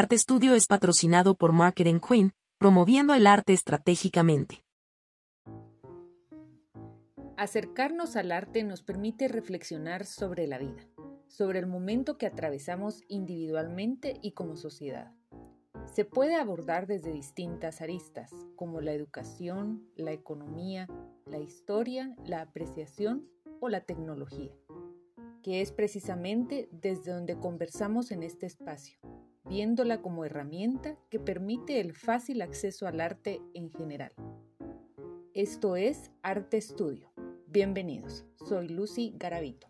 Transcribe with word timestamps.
Arte 0.00 0.16
Studio 0.16 0.54
es 0.54 0.66
patrocinado 0.66 1.34
por 1.34 1.52
Marketing 1.52 2.00
Queen, 2.00 2.32
promoviendo 2.56 3.12
el 3.12 3.26
arte 3.26 3.52
estratégicamente. 3.52 4.64
Acercarnos 7.36 8.16
al 8.16 8.32
arte 8.32 8.62
nos 8.64 8.82
permite 8.82 9.28
reflexionar 9.28 10.06
sobre 10.06 10.46
la 10.46 10.56
vida, 10.56 10.88
sobre 11.28 11.58
el 11.58 11.66
momento 11.66 12.16
que 12.16 12.24
atravesamos 12.24 13.02
individualmente 13.08 14.18
y 14.22 14.32
como 14.32 14.56
sociedad. 14.56 15.12
Se 15.84 16.06
puede 16.06 16.36
abordar 16.36 16.86
desde 16.86 17.12
distintas 17.12 17.82
aristas, 17.82 18.30
como 18.56 18.80
la 18.80 18.92
educación, 18.92 19.86
la 19.96 20.12
economía, 20.12 20.88
la 21.26 21.40
historia, 21.40 22.16
la 22.24 22.40
apreciación 22.40 23.28
o 23.60 23.68
la 23.68 23.82
tecnología, 23.82 24.56
que 25.42 25.60
es 25.60 25.72
precisamente 25.72 26.70
desde 26.72 27.12
donde 27.12 27.38
conversamos 27.38 28.12
en 28.12 28.22
este 28.22 28.46
espacio, 28.46 28.98
viéndola 29.50 30.00
como 30.00 30.24
herramienta 30.24 30.94
que 31.10 31.18
permite 31.18 31.80
el 31.80 31.92
fácil 31.92 32.40
acceso 32.40 32.86
al 32.86 33.00
arte 33.00 33.42
en 33.52 33.68
general. 33.68 34.12
Esto 35.34 35.74
es 35.74 36.12
Arte 36.22 36.56
Estudio. 36.56 37.10
Bienvenidos, 37.48 38.24
soy 38.36 38.68
Lucy 38.68 39.12
Garavito. 39.16 39.66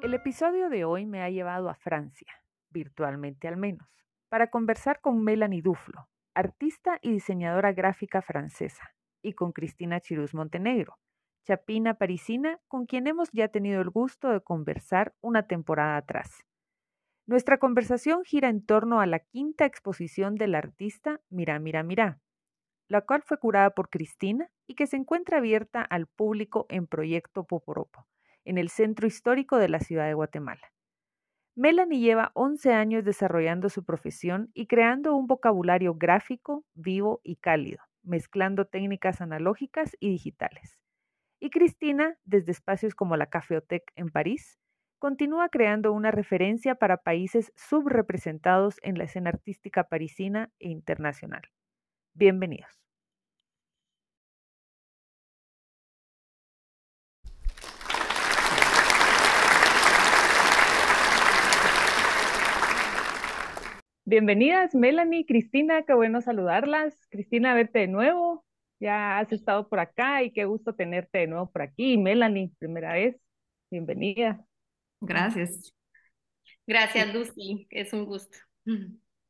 El 0.00 0.14
episodio 0.14 0.68
de 0.68 0.84
hoy 0.84 1.06
me 1.06 1.22
ha 1.22 1.30
llevado 1.30 1.68
a 1.68 1.74
Francia, 1.74 2.32
virtualmente 2.70 3.48
al 3.48 3.56
menos, 3.56 3.88
para 4.28 4.50
conversar 4.50 5.00
con 5.00 5.20
Melanie 5.24 5.62
Duflo, 5.62 6.08
artista 6.34 7.00
y 7.02 7.10
diseñadora 7.10 7.72
gráfica 7.72 8.22
francesa, 8.22 8.94
y 9.20 9.32
con 9.32 9.50
Cristina 9.50 9.98
Chiruz 9.98 10.32
Montenegro, 10.32 10.96
chapina 11.50 11.94
parisina 11.94 12.60
con 12.68 12.86
quien 12.86 13.08
hemos 13.08 13.28
ya 13.32 13.48
tenido 13.48 13.80
el 13.80 13.90
gusto 13.90 14.28
de 14.28 14.40
conversar 14.40 15.16
una 15.20 15.48
temporada 15.48 15.96
atrás. 15.96 16.44
Nuestra 17.26 17.58
conversación 17.58 18.22
gira 18.22 18.48
en 18.48 18.64
torno 18.64 19.00
a 19.00 19.06
la 19.06 19.18
quinta 19.18 19.64
exposición 19.64 20.36
del 20.36 20.54
artista 20.54 21.20
Mira, 21.28 21.58
Mira, 21.58 21.82
Mira, 21.82 22.20
la 22.86 23.00
cual 23.00 23.22
fue 23.22 23.40
curada 23.40 23.70
por 23.70 23.90
Cristina 23.90 24.48
y 24.68 24.76
que 24.76 24.86
se 24.86 24.96
encuentra 24.96 25.38
abierta 25.38 25.82
al 25.82 26.06
público 26.06 26.66
en 26.68 26.86
Proyecto 26.86 27.42
Poporopo 27.42 28.06
en 28.44 28.56
el 28.56 28.68
centro 28.68 29.08
histórico 29.08 29.56
de 29.56 29.70
la 29.70 29.80
ciudad 29.80 30.06
de 30.06 30.14
Guatemala. 30.14 30.72
Melanie 31.56 31.98
lleva 31.98 32.30
11 32.34 32.74
años 32.74 33.04
desarrollando 33.04 33.70
su 33.70 33.84
profesión 33.84 34.52
y 34.54 34.68
creando 34.68 35.16
un 35.16 35.26
vocabulario 35.26 35.96
gráfico, 35.96 36.64
vivo 36.74 37.20
y 37.24 37.36
cálido, 37.36 37.82
mezclando 38.04 38.66
técnicas 38.66 39.20
analógicas 39.20 39.96
y 39.98 40.10
digitales. 40.10 40.80
Y 41.42 41.48
Cristina, 41.48 42.18
desde 42.24 42.52
espacios 42.52 42.94
como 42.94 43.16
la 43.16 43.30
Cafeotec 43.30 43.82
en 43.96 44.10
París, 44.10 44.58
continúa 44.98 45.48
creando 45.48 45.90
una 45.90 46.10
referencia 46.10 46.74
para 46.74 46.98
países 46.98 47.50
subrepresentados 47.56 48.76
en 48.82 48.98
la 48.98 49.04
escena 49.04 49.30
artística 49.30 49.84
parisina 49.84 50.50
e 50.58 50.68
internacional. 50.68 51.40
Bienvenidos. 52.12 52.68
Bienvenidas, 64.04 64.74
Melanie, 64.74 65.24
Cristina, 65.24 65.84
qué 65.84 65.94
bueno 65.94 66.20
saludarlas. 66.20 67.06
Cristina, 67.10 67.54
verte 67.54 67.78
de 67.78 67.88
nuevo. 67.88 68.44
Ya 68.80 69.18
has 69.18 69.30
estado 69.30 69.68
por 69.68 69.78
acá 69.78 70.22
y 70.22 70.32
qué 70.32 70.46
gusto 70.46 70.74
tenerte 70.74 71.18
de 71.18 71.26
nuevo 71.26 71.50
por 71.50 71.60
aquí. 71.60 71.98
Melanie, 71.98 72.50
primera 72.58 72.94
vez. 72.94 73.14
Bienvenida. 73.70 74.42
Gracias. 75.02 75.74
Gracias, 76.66 77.12
Lucy. 77.12 77.66
Es 77.68 77.92
un 77.92 78.06
gusto. 78.06 78.38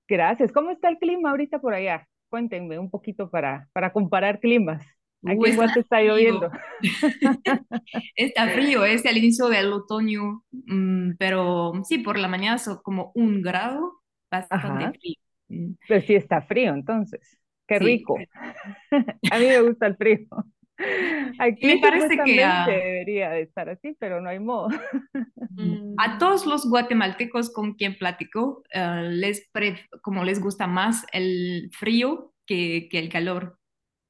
Gracias. 0.07 0.53
¿Cómo 0.53 0.70
está 0.70 0.89
el 0.89 0.98
clima 0.98 1.30
ahorita 1.30 1.61
por 1.61 1.74
allá? 1.74 2.07
Cuéntenme 2.29 2.79
un 2.79 2.91
poquito 2.91 3.29
para, 3.29 3.69
para 3.73 3.92
comparar 3.92 4.39
climas. 4.39 4.86
Aquí 5.27 5.51
igual 5.51 5.69
está, 5.69 5.80
está 5.80 6.01
lloviendo. 6.01 6.51
está 8.14 8.48
frío, 8.51 8.85
es 8.85 9.05
el 9.05 9.19
inicio 9.19 9.48
del 9.48 9.70
otoño, 9.73 10.45
mm, 10.51 11.17
pero 11.19 11.73
sí, 11.85 11.98
por 11.98 12.19
la 12.19 12.29
mañana 12.29 12.57
son 12.57 12.79
como 12.83 13.13
un 13.14 13.42
grado 13.42 14.01
bastante 14.30 14.98
frío. 14.98 15.17
Mm. 15.48 15.73
Pues 15.86 16.07
sí 16.07 16.14
está 16.14 16.41
frío, 16.41 16.73
entonces. 16.73 17.39
Qué 17.70 17.79
rico. 17.79 18.17
a 19.31 19.39
mí 19.39 19.47
me 19.47 19.61
gusta 19.63 19.86
el 19.86 19.97
frío. 19.97 20.27
Aquí 21.39 21.67
me 21.67 21.79
parece 21.79 22.17
que 22.25 22.47
debería 22.67 23.31
de 23.31 23.42
estar 23.42 23.69
así, 23.69 23.97
pero 23.98 24.20
no 24.20 24.29
hay 24.29 24.41
modo. 24.41 24.69
Mm. 25.51 25.95
a 25.98 26.19
todos 26.19 26.47
los 26.47 26.69
guatemaltecos 26.69 27.53
con 27.53 27.75
quien 27.75 27.98
platico, 27.98 28.63
eh, 28.73 29.09
les 29.11 29.51
como 30.01 30.25
les 30.25 30.41
gusta 30.41 30.67
más 30.67 31.05
el 31.13 31.70
frío 31.77 32.33
que, 32.47 32.89
que 32.91 32.98
el 32.98 33.09
calor. 33.09 33.59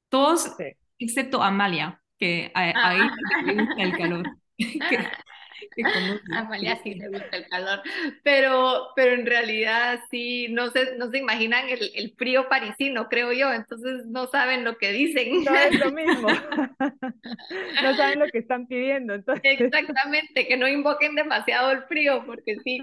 Todos, 0.09 0.55
excepto 0.99 1.43
Amalia, 1.43 2.01
que 2.17 2.51
a, 2.53 2.61
ahí 2.61 2.73
ah. 3.01 3.15
le 3.45 3.53
gusta 3.53 3.83
el 3.83 3.97
calor. 3.97 4.25
Amalia 6.35 6.79
sí 6.83 6.95
le 6.95 7.09
gusta 7.09 7.37
el 7.37 7.47
calor, 7.47 7.81
pero, 8.23 8.89
pero 8.95 9.13
en 9.13 9.25
realidad 9.25 9.99
sí, 10.09 10.47
no 10.49 10.71
se, 10.71 10.97
no 10.97 11.09
se 11.09 11.17
imaginan 11.17 11.69
el, 11.69 11.91
el, 11.95 12.13
frío 12.17 12.49
parisino, 12.49 13.07
creo 13.09 13.31
yo, 13.31 13.51
entonces 13.53 14.05
no 14.07 14.27
saben 14.27 14.63
lo 14.63 14.77
que 14.77 14.91
dicen. 14.91 15.43
No 15.43 15.55
es 15.55 15.79
lo 15.79 15.91
mismo, 15.91 16.27
no 17.83 17.95
saben 17.95 18.19
lo 18.19 18.27
que 18.27 18.39
están 18.39 18.67
pidiendo. 18.67 19.13
Entonces. 19.13 19.43
Exactamente, 19.43 20.47
que 20.47 20.57
no 20.57 20.67
invoquen 20.67 21.15
demasiado 21.15 21.71
el 21.71 21.83
frío, 21.83 22.23
porque 22.25 22.57
sí, 22.63 22.81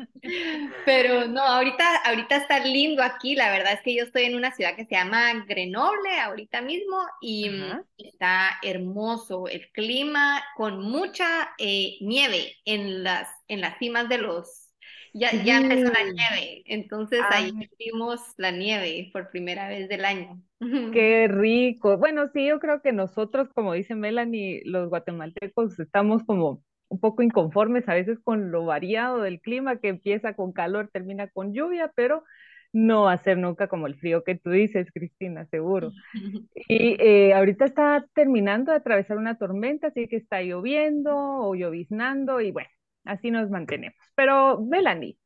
pero 0.85 1.27
no, 1.27 1.43
ahorita, 1.43 1.85
ahorita 2.05 2.37
está 2.37 2.65
lindo 2.65 3.03
aquí, 3.03 3.35
la 3.35 3.51
verdad 3.51 3.75
es 3.75 3.83
que 3.83 3.95
yo 3.95 4.05
estoy 4.05 4.25
en 4.25 4.35
una 4.35 4.53
ciudad 4.53 4.75
que 4.75 4.85
se 4.85 4.95
llama 4.95 5.45
Grenoble 5.47 6.19
ahorita 6.21 6.63
mismo 6.63 6.99
y 7.21 7.51
está 7.99 8.59
hermoso 8.63 9.49
el 9.49 9.69
clima 9.73 10.43
con 10.57 10.81
mucha 10.81 11.51
eh, 11.59 11.97
nieve 12.01 12.57
en 12.69 13.03
las, 13.03 13.29
en 13.49 13.63
las 13.63 13.79
cimas 13.79 14.09
de 14.09 14.19
los, 14.19 14.75
ya, 15.15 15.33
ya 15.43 15.59
empezó 15.59 15.91
la 15.91 16.05
nieve, 16.05 16.63
entonces 16.67 17.21
ahí 17.31 17.51
ah. 17.55 17.67
vimos 17.79 18.21
la 18.37 18.51
nieve 18.51 19.11
por 19.13 19.31
primera 19.31 19.69
vez 19.69 19.89
del 19.89 20.05
año. 20.05 20.43
Qué 20.93 21.29
rico. 21.29 21.97
Bueno, 21.97 22.29
sí, 22.29 22.47
yo 22.47 22.61
creo 22.61 22.83
que 22.83 22.93
nosotros, 22.93 23.49
como 23.55 23.73
dice 23.73 23.95
Melanie, 23.95 24.63
los 24.67 24.91
guatemaltecos 24.91 25.81
estamos 25.81 26.23
como 26.25 26.63
un 26.89 27.01
poco 27.01 27.23
inconformes 27.23 27.89
a 27.89 27.95
veces 27.95 28.19
con 28.23 28.51
lo 28.51 28.67
variado 28.67 29.23
del 29.23 29.41
clima, 29.41 29.79
que 29.79 29.89
empieza 29.89 30.35
con 30.35 30.53
calor, 30.53 30.91
termina 30.93 31.29
con 31.29 31.55
lluvia, 31.55 31.91
pero 31.95 32.25
no 32.73 33.05
va 33.05 33.13
a 33.13 33.19
ser 33.19 33.39
nunca 33.39 33.69
como 33.69 33.87
el 33.87 33.97
frío 33.97 34.25
que 34.25 34.35
tú 34.35 34.51
dices, 34.51 34.91
Cristina, 34.93 35.47
seguro. 35.47 35.93
Y 36.71 36.97
eh, 37.01 37.33
ahorita 37.33 37.65
está 37.65 38.07
terminando 38.15 38.73
de 38.73 38.79
atravesar 38.79 39.17
una 39.17 39.39
tormenta, 39.39 39.87
así 39.87 40.07
que 40.07 40.17
está 40.17 40.43
lloviendo 40.43 41.15
o 41.15 41.55
lloviznando 41.55 42.41
y 42.41 42.51
bueno, 42.51 42.69
así 43.05 43.31
nos 43.31 43.49
mantenemos. 43.49 43.97
Pero 44.15 44.61
Melanie, 44.61 45.17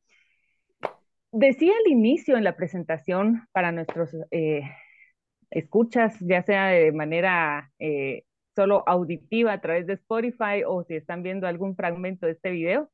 decía 1.31 1.73
al 1.73 1.91
inicio 1.91 2.37
en 2.37 2.45
la 2.45 2.55
presentación 2.55 3.45
para 3.51 3.71
nuestros 3.73 4.15
eh, 4.31 4.61
escuchas, 5.49 6.15
ya 6.21 6.43
sea 6.43 6.67
de 6.67 6.91
manera 6.93 7.71
eh, 7.77 8.23
solo 8.55 8.83
auditiva 8.87 9.51
a 9.51 9.61
través 9.61 9.85
de 9.85 9.93
Spotify 9.93 10.63
o 10.65 10.83
si 10.83 10.95
están 10.95 11.23
viendo 11.23 11.45
algún 11.45 11.75
fragmento 11.75 12.25
de 12.25 12.33
este 12.33 12.51
video, 12.51 12.89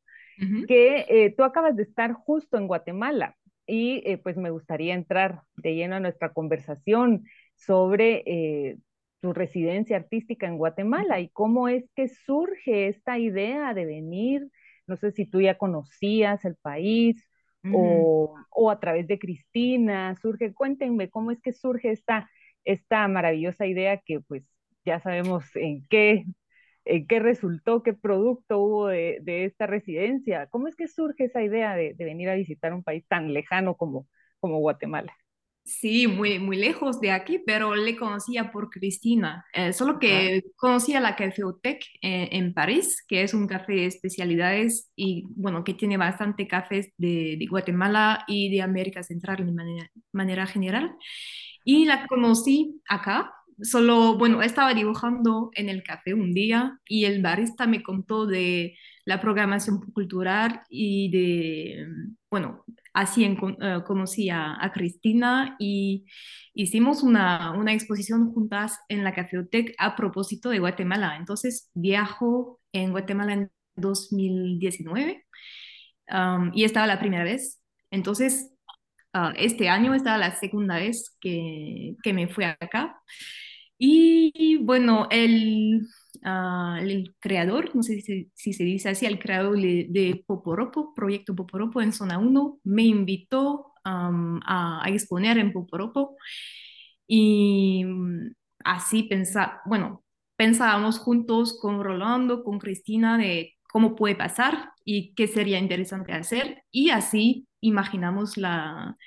que 0.69 1.33
tú 1.35 1.43
acabas 1.43 1.75
de 1.75 1.83
estar 1.83 2.13
justo 2.13 2.57
en 2.57 2.65
Guatemala 2.65 3.35
y 3.69 4.01
eh, 4.05 4.17
pues 4.17 4.35
me 4.37 4.49
gustaría 4.49 4.95
entrar 4.95 5.43
de 5.57 5.75
lleno 5.75 5.95
a 5.95 5.99
nuestra 5.99 6.33
conversación 6.33 7.25
sobre 7.55 8.23
eh, 8.25 8.77
tu 9.21 9.33
residencia 9.33 9.97
artística 9.97 10.47
en 10.47 10.57
Guatemala 10.57 11.19
y 11.19 11.29
cómo 11.29 11.67
es 11.67 11.85
que 11.95 12.07
surge 12.07 12.87
esta 12.87 13.19
idea 13.19 13.73
de 13.73 13.85
venir, 13.85 14.47
no 14.87 14.97
sé 14.97 15.11
si 15.11 15.25
tú 15.25 15.41
ya 15.41 15.57
conocías 15.57 16.43
el 16.45 16.55
país 16.55 17.23
o, 17.71 18.35
o, 18.49 18.71
a 18.71 18.79
través 18.79 19.07
de 19.07 19.19
Cristina, 19.19 20.15
surge, 20.21 20.53
cuéntenme 20.53 21.09
cómo 21.09 21.31
es 21.31 21.41
que 21.41 21.51
surge 21.53 21.91
esta, 21.91 22.29
esta 22.63 23.07
maravillosa 23.07 23.67
idea 23.67 23.97
que 23.97 24.21
pues 24.21 24.43
ya 24.85 24.99
sabemos 25.01 25.43
en 25.55 25.85
qué 25.89 26.23
eh, 26.85 27.05
qué 27.07 27.19
resultó, 27.19 27.83
qué 27.83 27.93
producto 27.93 28.59
hubo 28.59 28.87
de, 28.87 29.45
esta 29.45 29.67
residencia. 29.67 30.47
¿Cómo 30.47 30.67
es 30.67 30.75
que 30.75 30.87
surge 30.87 31.25
esa 31.25 31.43
idea 31.43 31.75
de, 31.75 31.93
venir 31.97 32.29
a 32.29 32.35
visitar 32.35 32.73
un 32.73 32.83
país 32.83 33.05
tan 33.07 33.33
lejano 33.33 33.75
como, 33.75 34.07
como 34.39 34.59
Guatemala? 34.59 35.13
Sí, 35.63 36.07
muy, 36.07 36.39
muy 36.39 36.57
lejos 36.57 36.99
de 36.99 37.11
aquí, 37.11 37.39
pero 37.45 37.75
le 37.75 37.95
conocía 37.95 38.51
por 38.51 38.71
Cristina. 38.71 39.45
Eh, 39.53 39.71
solo 39.71 39.99
que 39.99 40.41
conocía 40.55 40.99
la 40.99 41.15
Cafeotec 41.15 41.83
eh, 42.01 42.29
en 42.31 42.55
París, 42.55 43.05
que 43.07 43.21
es 43.21 43.35
un 43.35 43.45
café 43.45 43.73
de 43.73 43.85
especialidades 43.85 44.91
y, 44.95 45.25
bueno, 45.35 45.63
que 45.63 45.75
tiene 45.75 45.97
bastante 45.97 46.47
cafés 46.47 46.91
de, 46.97 47.45
Guatemala 47.47 48.23
y 48.27 48.49
de 48.49 48.63
América 48.63 49.03
Central 49.03 49.45
de 49.45 49.51
manera, 49.51 49.91
manera 50.11 50.47
general. 50.47 50.95
Y 51.63 51.85
la 51.85 52.07
conocí 52.07 52.81
acá 52.87 53.31
solo, 53.61 54.17
bueno, 54.17 54.41
estaba 54.41 54.73
dibujando 54.73 55.51
en 55.53 55.69
el 55.69 55.83
café 55.83 56.13
un 56.13 56.33
día 56.33 56.79
y 56.87 57.05
el 57.05 57.21
barista 57.21 57.67
me 57.67 57.83
contó 57.83 58.25
de 58.25 58.75
la 59.05 59.19
programación 59.19 59.79
cultural 59.91 60.61
y 60.69 61.09
de, 61.09 61.87
bueno, 62.29 62.63
así 62.93 63.23
en, 63.23 63.37
eh, 63.61 63.79
conocí 63.85 64.29
a, 64.29 64.71
Cristina 64.73 65.55
y 65.59 66.05
hicimos 66.53 67.03
una, 67.03 67.51
una, 67.51 67.73
exposición 67.73 68.31
juntas 68.33 68.79
en 68.87 69.03
la 69.03 69.13
Cafeotec 69.13 69.73
a 69.77 69.95
propósito 69.95 70.49
de 70.49 70.59
Guatemala. 70.59 71.17
Entonces 71.17 71.71
viajo 71.73 72.59
en 72.71 72.91
Guatemala 72.91 73.33
en 73.33 73.51
2019 73.75 75.25
um, 76.11 76.51
y 76.53 76.63
estaba 76.63 76.87
la 76.87 76.99
primera 76.99 77.23
vez. 77.23 77.61
Entonces, 77.91 78.53
uh, 79.15 79.33
este 79.37 79.69
año 79.69 79.93
estaba 79.95 80.17
la 80.17 80.35
segunda 80.35 80.77
vez 80.77 81.17
que, 81.19 81.95
que 82.03 82.13
me 82.13 82.27
fui 82.27 82.43
acá. 82.43 83.01
Y 83.81 84.57
bueno, 84.57 85.07
el, 85.09 85.87
uh, 86.25 86.75
el 86.81 87.15
creador, 87.19 87.73
no 87.75 87.81
sé 87.81 88.01
si, 88.01 88.29
si, 88.35 88.53
se 88.53 88.63
dice 88.65 88.89
así, 88.89 89.05
el 89.05 89.19
creador 89.19 89.57
de, 89.57 90.23
Poporopo, 90.27 90.93
Proyecto 90.93 91.33
Poporopo 91.35 91.81
en 91.81 91.93
Zona 91.93 92.19
1, 92.19 92.59
me 92.65 92.83
invitó 92.83 93.73
um, 93.85 94.39
a, 94.45 94.83
a, 94.85 94.89
exponer 94.89 95.37
en 95.37 95.53
Poporopo. 95.53 96.17
Y 97.07 97.85
mm, 97.85 98.33
así 98.65 99.03
pensa, 99.03 99.61
bueno, 99.65 100.03
pensábamos 100.35 100.99
juntos 100.99 101.57
con 101.61 101.83
Rolando, 101.83 102.43
con 102.43 102.59
Cristina, 102.59 103.17
de 103.17 103.53
cómo 103.71 103.95
puede 103.95 104.15
pasar 104.15 104.71
y 104.83 105.13
qué 105.15 105.27
sería 105.27 105.57
interesante 105.59 106.11
hacer. 106.13 106.63
Y 106.71 106.89
así 106.89 107.47
imaginamos 107.61 108.37
la, 108.37 108.97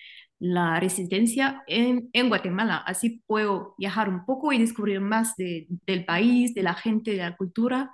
la 0.42 0.80
residencia 0.80 1.62
en, 1.68 2.10
en, 2.12 2.28
Guatemala. 2.28 2.78
Así 2.78 3.22
puedo 3.28 3.76
viajar 3.78 4.08
un 4.08 4.24
poco 4.24 4.52
y 4.52 4.58
descubrir 4.58 5.00
más 5.00 5.36
de, 5.36 5.68
del 5.86 6.04
país, 6.04 6.52
de 6.52 6.64
la 6.64 6.74
gente, 6.74 7.12
de 7.12 7.18
la 7.18 7.36
cultura 7.36 7.92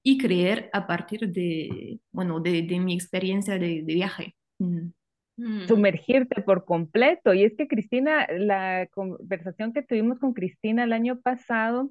y 0.00 0.16
creer 0.16 0.70
a 0.72 0.86
partir 0.86 1.28
de, 1.28 1.98
bueno, 2.12 2.38
de, 2.38 2.62
de 2.62 2.78
mi 2.78 2.94
experiencia 2.94 3.54
de, 3.54 3.82
de 3.82 3.94
viaje. 3.94 4.36
Mm. 4.60 4.90
Mm. 5.38 5.66
Sumergirte 5.66 6.40
por 6.42 6.64
completo. 6.64 7.34
Y 7.34 7.42
es 7.42 7.56
que 7.56 7.66
Cristina, 7.66 8.28
la 8.30 8.86
conversación 8.92 9.72
que 9.72 9.82
tuvimos 9.82 10.20
con 10.20 10.34
Cristina 10.34 10.84
el 10.84 10.92
año 10.92 11.20
pasado, 11.20 11.90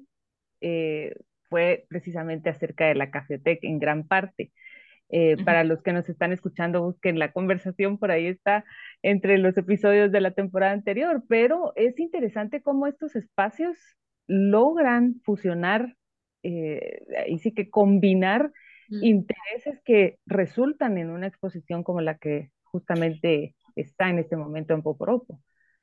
eh, 0.62 1.14
fue 1.50 1.84
precisamente 1.90 2.48
acerca 2.48 2.86
de 2.86 2.94
la 2.94 3.10
cafeteca 3.10 3.66
en 3.66 3.78
gran 3.78 4.06
parte. 4.06 4.52
Eh, 5.10 5.42
para 5.42 5.64
los 5.64 5.82
que 5.82 5.94
nos 5.94 6.08
están 6.10 6.32
escuchando, 6.32 6.82
busquen 6.82 7.18
la 7.18 7.32
conversación, 7.32 7.96
por 7.96 8.10
ahí 8.10 8.26
está 8.26 8.64
entre 9.02 9.38
los 9.38 9.56
episodios 9.56 10.12
de 10.12 10.20
la 10.20 10.32
temporada 10.32 10.72
anterior, 10.72 11.24
pero 11.28 11.72
es 11.76 11.98
interesante 11.98 12.60
cómo 12.60 12.86
estos 12.86 13.16
espacios 13.16 13.78
logran 14.26 15.22
fusionar 15.24 15.96
eh, 16.42 17.00
sí 17.42 17.52
que 17.52 17.70
combinar 17.70 18.52
mm. 18.88 19.04
intereses 19.04 19.80
que 19.84 20.18
resultan 20.26 20.98
en 20.98 21.10
una 21.10 21.26
exposición 21.26 21.82
como 21.82 22.00
la 22.00 22.18
que 22.18 22.50
justamente 22.62 23.54
está 23.76 24.10
en 24.10 24.18
este 24.18 24.36
momento 24.36 24.74
en 24.74 24.82
Poporopo. 24.82 25.40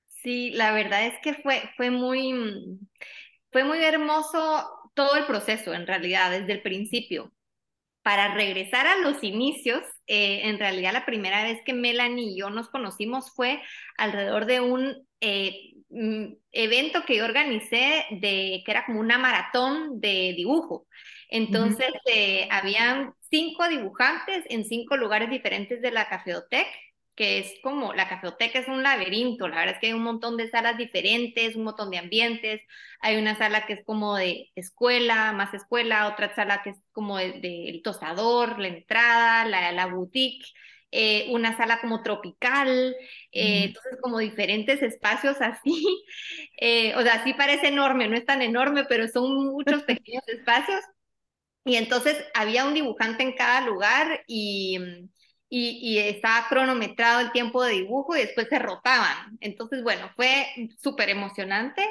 Sí, 0.07 0.51
la 0.51 0.71
verdad 0.71 1.07
es 1.07 1.13
que 1.21 1.33
fue, 1.33 1.61
fue 1.77 1.91
muy, 1.91 2.79
fue 3.51 3.63
muy 3.63 3.83
hermoso 3.83 4.65
todo 4.93 5.17
el 5.17 5.25
proceso, 5.25 5.73
en 5.73 5.87
realidad, 5.87 6.31
desde 6.31 6.53
el 6.53 6.61
principio. 6.61 7.31
Para 8.05 8.35
regresar 8.35 8.85
a 8.85 8.97
los 8.97 9.23
inicios, 9.23 9.81
eh, 10.05 10.41
en 10.43 10.59
realidad 10.59 10.93
la 10.93 11.07
primera 11.07 11.43
vez 11.43 11.59
que 11.65 11.73
Melanie 11.73 12.33
y 12.33 12.37
yo 12.37 12.51
nos 12.51 12.69
conocimos 12.69 13.33
fue 13.35 13.59
alrededor 13.97 14.45
de 14.45 14.59
un 14.59 15.07
eh, 15.21 15.73
mm, 15.89 16.35
evento 16.51 17.03
que 17.07 17.15
yo 17.15 17.25
organicé 17.25 18.05
de 18.11 18.61
que 18.63 18.71
era 18.71 18.85
como 18.85 18.99
una 18.99 19.17
maratón 19.17 19.99
de 19.99 20.35
dibujo. 20.37 20.85
Entonces, 21.29 21.89
eh, 22.05 22.47
habían 22.51 23.11
cinco 23.31 23.67
dibujantes 23.67 24.45
en 24.49 24.65
cinco 24.65 24.97
lugares 24.97 25.31
diferentes 25.31 25.81
de 25.81 25.89
la 25.89 26.07
Cafeotec 26.07 26.67
que 27.15 27.39
es 27.39 27.53
como, 27.63 27.93
la 27.93 28.09
cafeoteca 28.09 28.59
es 28.59 28.67
un 28.67 28.83
laberinto, 28.83 29.47
la 29.47 29.57
verdad 29.57 29.75
es 29.75 29.79
que 29.79 29.87
hay 29.87 29.93
un 29.93 30.03
montón 30.03 30.37
de 30.37 30.49
salas 30.49 30.77
diferentes, 30.77 31.55
un 31.55 31.63
montón 31.63 31.89
de 31.89 31.97
ambientes, 31.97 32.61
hay 32.99 33.17
una 33.17 33.37
sala 33.37 33.65
que 33.65 33.73
es 33.73 33.85
como 33.85 34.15
de 34.17 34.51
escuela, 34.55 35.31
más 35.31 35.53
escuela, 35.53 36.07
otra 36.07 36.35
sala 36.35 36.61
que 36.63 36.71
es 36.71 36.77
como 36.91 37.17
del 37.17 37.41
de, 37.41 37.81
tostador, 37.83 38.59
la 38.59 38.67
entrada, 38.67 39.45
la, 39.45 39.71
la 39.71 39.87
boutique, 39.87 40.45
eh, 40.91 41.27
una 41.31 41.57
sala 41.57 41.81
como 41.81 42.01
tropical, 42.03 42.95
eh, 43.31 43.65
entonces 43.65 43.97
como 44.01 44.19
diferentes 44.19 44.81
espacios 44.81 45.41
así, 45.41 46.05
eh, 46.57 46.95
o 46.95 47.01
sea, 47.01 47.23
sí 47.23 47.33
parece 47.33 47.67
enorme, 47.67 48.07
no 48.07 48.15
es 48.15 48.25
tan 48.25 48.41
enorme, 48.41 48.85
pero 48.85 49.07
son 49.07 49.45
muchos 49.47 49.83
pequeños 49.83 50.23
espacios. 50.27 50.81
Y 51.65 51.77
entonces 51.77 52.15
había 52.33 52.65
un 52.65 52.75
dibujante 52.75 53.23
en 53.23 53.33
cada 53.33 53.61
lugar 53.61 54.23
y, 54.27 54.79
y, 55.49 55.97
estaba 55.99 56.47
cronometrado 56.47 57.21
el 57.21 57.31
tiempo 57.31 57.63
de 57.63 57.73
dibujo 57.73 58.15
y 58.15 58.21
después 58.21 58.47
se 58.49 58.59
rotaban. 58.59 59.37
Entonces, 59.41 59.83
bueno, 59.83 60.09
fue 60.15 60.47
súper 60.81 61.09
emocionante. 61.09 61.85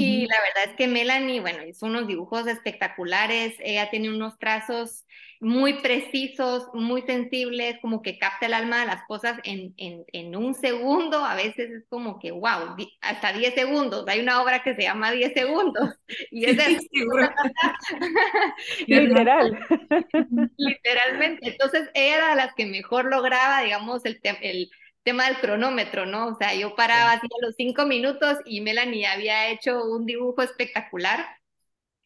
Y 0.00 0.26
la 0.26 0.36
verdad 0.40 0.70
es 0.70 0.76
que 0.76 0.88
Melanie, 0.88 1.40
bueno, 1.40 1.64
hizo 1.64 1.86
unos 1.86 2.06
dibujos 2.06 2.46
espectaculares, 2.46 3.54
ella 3.60 3.90
tiene 3.90 4.10
unos 4.10 4.38
trazos 4.38 5.04
muy 5.40 5.74
precisos, 5.74 6.68
muy 6.74 7.02
sensibles, 7.02 7.76
como 7.80 8.02
que 8.02 8.18
capta 8.18 8.46
el 8.46 8.54
alma 8.54 8.80
de 8.80 8.86
las 8.86 9.04
cosas 9.06 9.38
en, 9.44 9.74
en, 9.76 10.04
en 10.12 10.34
un 10.34 10.54
segundo, 10.54 11.24
a 11.24 11.36
veces 11.36 11.70
es 11.70 11.84
como 11.88 12.18
que, 12.18 12.32
wow, 12.32 12.76
hasta 13.00 13.32
10 13.32 13.54
segundos, 13.54 14.04
hay 14.08 14.20
una 14.20 14.42
obra 14.42 14.62
que 14.62 14.74
se 14.74 14.82
llama 14.82 15.12
10 15.12 15.32
segundos, 15.34 15.90
y 16.30 16.46
es 16.46 16.56
literal. 18.86 19.58
Literalmente, 20.56 21.50
entonces 21.50 21.88
ella 21.94 22.16
era 22.16 22.34
las 22.34 22.54
que 22.54 22.66
mejor 22.66 23.06
lograba, 23.06 23.62
digamos, 23.62 24.04
el, 24.04 24.20
el 24.42 24.70
tema 25.02 25.26
del 25.26 25.38
cronómetro, 25.38 26.06
¿no? 26.06 26.28
O 26.28 26.36
sea, 26.36 26.54
yo 26.54 26.74
paraba 26.74 27.12
así 27.12 27.26
a 27.26 27.46
los 27.46 27.54
cinco 27.56 27.86
minutos 27.86 28.38
y 28.44 28.60
Melanie 28.60 29.06
había 29.06 29.48
hecho 29.50 29.84
un 29.84 30.06
dibujo 30.06 30.42
espectacular, 30.42 31.26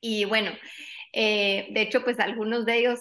y 0.00 0.24
bueno, 0.24 0.50
eh, 1.12 1.68
de 1.70 1.82
hecho, 1.82 2.02
pues 2.04 2.18
algunos 2.18 2.66
de 2.66 2.78
ellos 2.78 3.00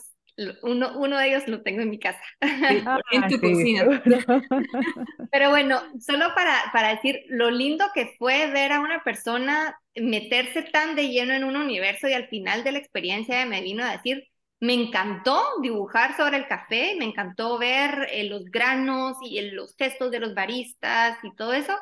uno, 0.63 0.97
uno 0.97 1.17
de 1.17 1.27
ellos 1.27 1.47
lo 1.47 1.61
tengo 1.61 1.81
en 1.81 1.89
mi 1.89 1.99
casa. 1.99 2.21
en 2.41 3.27
tu 3.29 3.39
cocina. 3.39 4.01
Pero 5.31 5.49
bueno, 5.49 5.81
solo 5.99 6.33
para, 6.35 6.71
para 6.71 6.89
decir 6.89 7.21
lo 7.27 7.51
lindo 7.51 7.85
que 7.93 8.13
fue 8.17 8.49
ver 8.51 8.71
a 8.71 8.79
una 8.79 9.03
persona 9.03 9.77
meterse 9.95 10.63
tan 10.63 10.95
de 10.95 11.09
lleno 11.09 11.33
en 11.33 11.43
un 11.43 11.57
universo 11.57 12.07
y 12.07 12.13
al 12.13 12.27
final 12.27 12.63
de 12.63 12.71
la 12.71 12.79
experiencia 12.79 13.45
me 13.45 13.61
vino 13.61 13.83
a 13.83 13.91
decir, 13.91 14.27
me 14.61 14.73
encantó 14.75 15.43
dibujar 15.61 16.15
sobre 16.15 16.37
el 16.37 16.47
café, 16.47 16.95
me 16.97 17.05
encantó 17.05 17.57
ver 17.57 18.07
eh, 18.11 18.25
los 18.25 18.45
granos 18.45 19.17
y 19.23 19.41
los 19.51 19.75
gestos 19.75 20.11
de 20.11 20.19
los 20.19 20.35
baristas 20.35 21.17
y 21.23 21.35
todo 21.35 21.53
eso, 21.53 21.75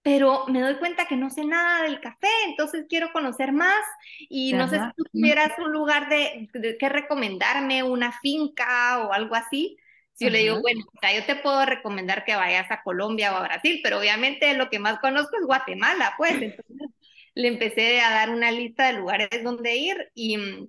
pero 0.00 0.46
me 0.48 0.60
doy 0.60 0.76
cuenta 0.76 1.06
que 1.06 1.16
no 1.16 1.28
sé 1.28 1.44
nada 1.44 1.82
del 1.82 2.00
café, 2.00 2.28
entonces 2.46 2.86
quiero 2.88 3.12
conocer 3.12 3.52
más 3.52 3.82
y 4.30 4.54
no 4.54 4.68
sé 4.68 4.80
si 4.80 4.86
tú 4.96 5.04
tuvieras 5.12 5.52
un 5.58 5.70
lugar 5.70 6.08
de, 6.08 6.48
de 6.54 6.78
que 6.78 6.88
recomendarme, 6.88 7.82
una 7.82 8.10
finca 8.20 9.06
o 9.06 9.12
algo 9.12 9.34
así. 9.34 9.76
Si 10.14 10.24
yo 10.24 10.30
le 10.30 10.38
digo, 10.38 10.60
bueno, 10.62 10.80
o 10.94 10.98
sea, 11.00 11.14
yo 11.14 11.26
te 11.26 11.36
puedo 11.36 11.66
recomendar 11.66 12.24
que 12.24 12.36
vayas 12.36 12.70
a 12.70 12.82
Colombia 12.82 13.34
o 13.34 13.36
a 13.36 13.42
Brasil, 13.42 13.80
pero 13.82 13.98
obviamente 13.98 14.54
lo 14.54 14.70
que 14.70 14.78
más 14.78 14.98
conozco 15.00 15.36
es 15.38 15.46
Guatemala, 15.46 16.14
pues. 16.16 16.40
Entonces 16.40 16.88
le 17.34 17.48
empecé 17.48 18.00
a 18.00 18.10
dar 18.10 18.30
una 18.30 18.50
lista 18.50 18.86
de 18.86 18.94
lugares 18.94 19.42
donde 19.42 19.76
ir 19.76 20.10
y, 20.14 20.36
mm, 20.38 20.68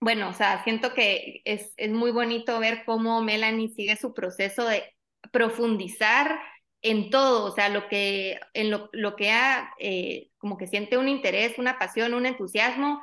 bueno, 0.00 0.28
o 0.28 0.32
sea, 0.32 0.62
siento 0.64 0.94
que 0.94 1.42
es, 1.44 1.72
es 1.76 1.90
muy 1.90 2.10
bonito 2.10 2.58
ver 2.60 2.84
cómo 2.84 3.22
Melanie 3.22 3.68
sigue 3.68 3.96
su 3.96 4.14
proceso 4.14 4.66
de 4.66 4.84
profundizar 5.32 6.38
en 6.82 7.10
todo, 7.10 7.46
o 7.46 7.54
sea, 7.54 7.68
lo 7.68 7.88
que, 7.88 8.38
en 8.54 8.70
lo, 8.70 8.88
lo 8.92 9.16
que 9.16 9.30
ha, 9.30 9.72
eh, 9.78 10.30
como 10.38 10.56
que 10.58 10.66
siente 10.68 10.98
un 10.98 11.08
interés, 11.08 11.58
una 11.58 11.78
pasión, 11.78 12.14
un 12.14 12.26
entusiasmo, 12.26 13.00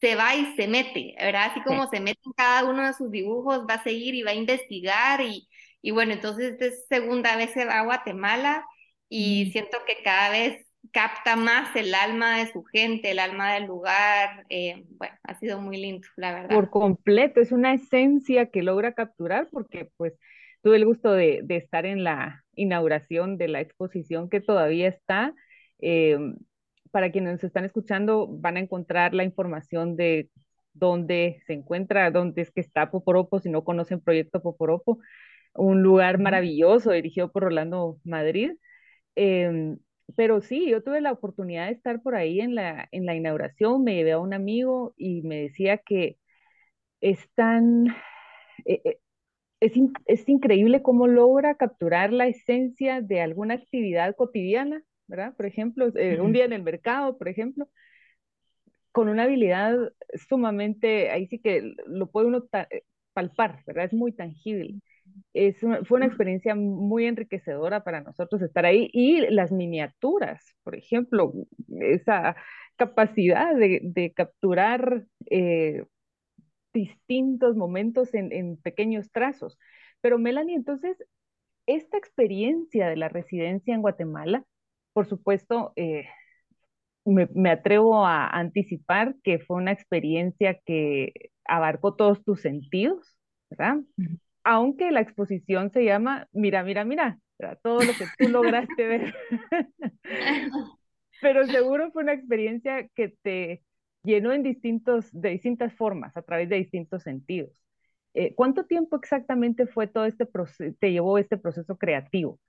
se 0.00 0.16
va 0.16 0.34
y 0.34 0.54
se 0.56 0.66
mete, 0.68 1.14
¿verdad? 1.18 1.50
Así 1.52 1.62
como 1.62 1.88
se 1.88 2.00
mete 2.00 2.20
en 2.26 2.32
cada 2.32 2.64
uno 2.68 2.84
de 2.86 2.92
sus 2.94 3.10
dibujos, 3.10 3.60
va 3.68 3.74
a 3.74 3.82
seguir 3.84 4.14
y 4.14 4.22
va 4.22 4.32
a 4.32 4.34
investigar 4.34 5.20
y, 5.20 5.48
y 5.80 5.92
bueno, 5.92 6.12
entonces 6.12 6.60
es 6.60 6.86
segunda 6.88 7.36
vez 7.36 7.52
se 7.52 7.64
va 7.64 7.78
a 7.80 7.84
Guatemala 7.84 8.66
y 9.08 9.50
siento 9.52 9.78
que 9.86 10.02
cada 10.02 10.30
vez 10.30 10.66
capta 10.92 11.36
más 11.36 11.74
el 11.74 11.94
alma 11.94 12.38
de 12.38 12.52
su 12.52 12.62
gente, 12.64 13.10
el 13.10 13.18
alma 13.18 13.54
del 13.54 13.64
lugar. 13.64 14.44
Eh, 14.48 14.84
bueno, 14.98 15.14
ha 15.24 15.38
sido 15.38 15.60
muy 15.60 15.76
lindo, 15.78 16.06
la 16.16 16.32
verdad. 16.32 16.54
Por 16.54 16.70
completo, 16.70 17.40
es 17.40 17.52
una 17.52 17.74
esencia 17.74 18.46
que 18.46 18.62
logra 18.62 18.92
capturar 18.92 19.48
porque 19.50 19.90
pues 19.96 20.14
tuve 20.62 20.76
el 20.76 20.84
gusto 20.84 21.12
de, 21.12 21.40
de 21.42 21.56
estar 21.56 21.86
en 21.86 22.04
la 22.04 22.44
inauguración 22.54 23.38
de 23.38 23.48
la 23.48 23.60
exposición 23.60 24.28
que 24.28 24.40
todavía 24.40 24.88
está. 24.88 25.34
Eh, 25.80 26.18
para 26.90 27.10
quienes 27.10 27.32
nos 27.32 27.44
están 27.44 27.64
escuchando, 27.64 28.28
van 28.28 28.56
a 28.56 28.60
encontrar 28.60 29.14
la 29.14 29.24
información 29.24 29.96
de 29.96 30.28
dónde 30.74 31.42
se 31.46 31.54
encuentra, 31.54 32.10
dónde 32.10 32.42
es 32.42 32.50
que 32.50 32.60
está 32.60 32.90
Poporopo, 32.90 33.40
si 33.40 33.50
no 33.50 33.64
conocen 33.64 34.00
Proyecto 34.00 34.42
Poporopo, 34.42 34.98
un 35.54 35.82
lugar 35.82 36.18
maravilloso 36.18 36.92
dirigido 36.92 37.32
por 37.32 37.44
Rolando 37.44 37.98
Madrid. 38.04 38.52
Em, 39.14 39.78
pero 40.16 40.40
sí, 40.42 40.68
yo 40.68 40.82
tuve 40.82 41.00
la 41.00 41.12
oportunidad 41.12 41.66
de 41.66 41.72
estar 41.72 42.02
por 42.02 42.14
ahí 42.14 42.40
en 42.40 42.54
la, 42.54 42.88
en 42.92 43.06
la 43.06 43.14
inauguración, 43.14 43.84
me 43.84 43.94
llevé 43.94 44.12
a 44.12 44.18
un 44.18 44.34
amigo 44.34 44.94
y 44.96 45.22
me 45.22 45.42
decía 45.42 45.78
que 45.78 46.18
están, 47.00 47.88
eh, 48.66 48.80
eh, 48.84 48.98
es, 49.60 49.72
es, 50.06 50.28
increíble 50.28 50.82
cómo 50.82 51.06
logra 51.08 51.56
capturar 51.56 52.12
la 52.12 52.26
esencia 52.28 53.00
de 53.02 53.20
alguna 53.22 53.54
actividad 53.54 54.16
cotidiana, 54.16 54.82
¿verdad? 55.06 55.34
Por 55.36 55.46
ejemplo, 55.46 55.88
eh, 55.96 56.20
un 56.20 56.32
día 56.32 56.44
en 56.44 56.52
el 56.52 56.62
mercado, 56.62 57.18
por 57.18 57.28
ejemplo, 57.28 57.68
con 58.92 59.08
una 59.08 59.24
habilidad 59.24 59.76
sumamente, 60.28 61.10
ahí 61.10 61.26
sí 61.26 61.38
que 61.38 61.74
lo 61.86 62.10
puede 62.10 62.28
uno 62.28 62.46
palpar, 63.14 63.62
¿verdad? 63.66 63.86
Es 63.86 63.92
muy 63.92 64.12
tangible. 64.12 64.80
Es 65.34 65.58
fue 65.60 65.96
una 65.96 66.06
experiencia 66.06 66.54
muy 66.54 67.06
enriquecedora 67.06 67.84
para 67.84 68.00
nosotros 68.00 68.42
estar 68.42 68.64
ahí 68.64 68.90
y 68.92 69.20
las 69.30 69.52
miniaturas, 69.52 70.54
por 70.62 70.76
ejemplo, 70.76 71.32
esa 71.80 72.36
capacidad 72.76 73.54
de, 73.54 74.12
capturar 74.14 75.04
eh, 75.30 75.84
distintos 76.72 77.56
momentos 77.56 78.14
en, 78.14 78.56
pequeños 78.58 79.10
trazos. 79.10 79.58
Pero 80.00 80.18
Melanie, 80.18 80.56
entonces, 80.56 80.96
esta 81.66 81.96
experiencia 81.96 82.88
de 82.88 82.96
la 82.96 83.08
residencia 83.08 83.74
en 83.74 83.82
Guatemala, 83.82 84.44
por 84.92 85.06
supuesto, 85.06 85.72
eh, 85.76 86.06
me, 87.04 87.28
me, 87.34 87.50
atrevo 87.50 88.04
a 88.06 88.28
anticipar 88.28 89.16
que 89.22 89.38
fue 89.38 89.56
una 89.56 89.72
experiencia 89.72 90.58
que 90.64 91.30
abarcó 91.44 91.94
todos 91.94 92.22
tus 92.24 92.40
sentidos, 92.42 93.16
¿verdad? 93.50 93.78
Aunque 94.44 94.90
la 94.90 95.00
exposición 95.00 95.70
se 95.70 95.84
llama 95.84 96.28
Mira, 96.32 96.62
mira, 96.62 96.84
mira, 96.84 97.18
todo 97.62 97.82
lo 97.82 97.92
que 97.92 98.06
tú 98.18 98.28
lograste 98.28 98.86
ver. 98.86 99.14
Pero 101.20 101.46
seguro 101.46 101.90
fue 101.92 102.02
una 102.02 102.12
experiencia 102.12 102.88
que 102.94 103.14
te 103.22 103.62
llenó 104.02 104.32
en 104.32 104.42
distintos, 104.42 105.08
de 105.12 105.30
distintas 105.30 105.72
formas, 105.74 106.16
a 106.16 106.22
través 106.22 106.48
de 106.48 106.56
distintos 106.56 107.02
sentidos. 107.02 107.62
Eh, 108.14 108.34
¿Cuánto 108.34 108.64
tiempo 108.64 108.96
exactamente 108.96 109.66
fue 109.66 109.86
todo 109.86 110.04
este 110.04 110.26
proceso, 110.26 110.74
te 110.78 110.92
llevó 110.92 111.18
este 111.18 111.36
proceso 111.38 111.78
creativo? 111.78 112.40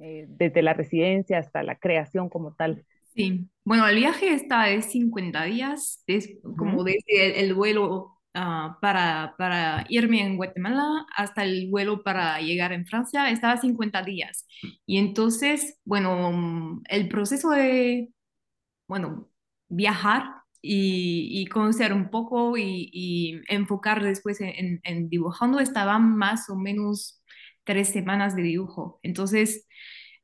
Eh, 0.00 0.26
desde 0.28 0.62
la 0.62 0.74
residencia 0.74 1.38
hasta 1.38 1.62
la 1.62 1.76
creación 1.76 2.28
como 2.28 2.54
tal. 2.54 2.84
Sí, 3.14 3.48
bueno, 3.64 3.88
el 3.88 3.96
viaje 3.96 4.32
está 4.32 4.64
de 4.64 4.80
50 4.80 5.44
días, 5.44 6.04
es 6.06 6.38
como 6.56 6.84
desde 6.84 7.40
el, 7.40 7.52
vuelo 7.54 8.17
uh, 8.34 8.78
para, 8.80 9.34
para 9.38 9.86
irme 9.88 10.20
en 10.22 10.36
Guatemala 10.36 11.06
hasta 11.16 11.44
el 11.44 11.68
vuelo 11.70 12.02
para 12.02 12.40
llegar 12.40 12.72
en 12.72 12.86
Francia, 12.86 13.30
estaba 13.30 13.56
50 13.56 14.02
días. 14.02 14.46
Y 14.86 14.98
entonces, 14.98 15.78
bueno, 15.84 16.80
el 16.88 17.08
proceso 17.08 17.50
de, 17.50 18.10
bueno, 18.88 19.28
viajar 19.68 20.24
y, 20.62 21.28
y, 21.42 21.46
conocer 21.46 21.92
un 21.92 22.10
poco 22.10 22.56
y, 22.56 22.90
y 22.92 23.40
enfocar 23.48 24.02
después 24.02 24.40
en, 24.40 24.80
en, 24.82 25.08
dibujando, 25.08 25.60
estaba 25.60 25.98
más 25.98 26.50
o 26.50 26.56
menos 26.56 27.22
tres 27.64 27.90
semanas 27.90 28.34
de 28.36 28.42
dibujo. 28.42 28.98
Entonces, 29.02 29.66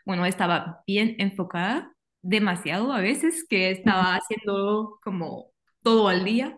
bueno, 0.04 0.26
estaba 0.26 0.82
bien 0.86 1.16
enfocada, 1.18 1.94
demasiado 2.22 2.92
a 2.92 3.00
veces, 3.00 3.46
que 3.48 3.70
estaba 3.70 4.14
haciendo 4.16 4.98
como 5.02 5.53
todo 5.84 6.08
al 6.08 6.24
día. 6.24 6.56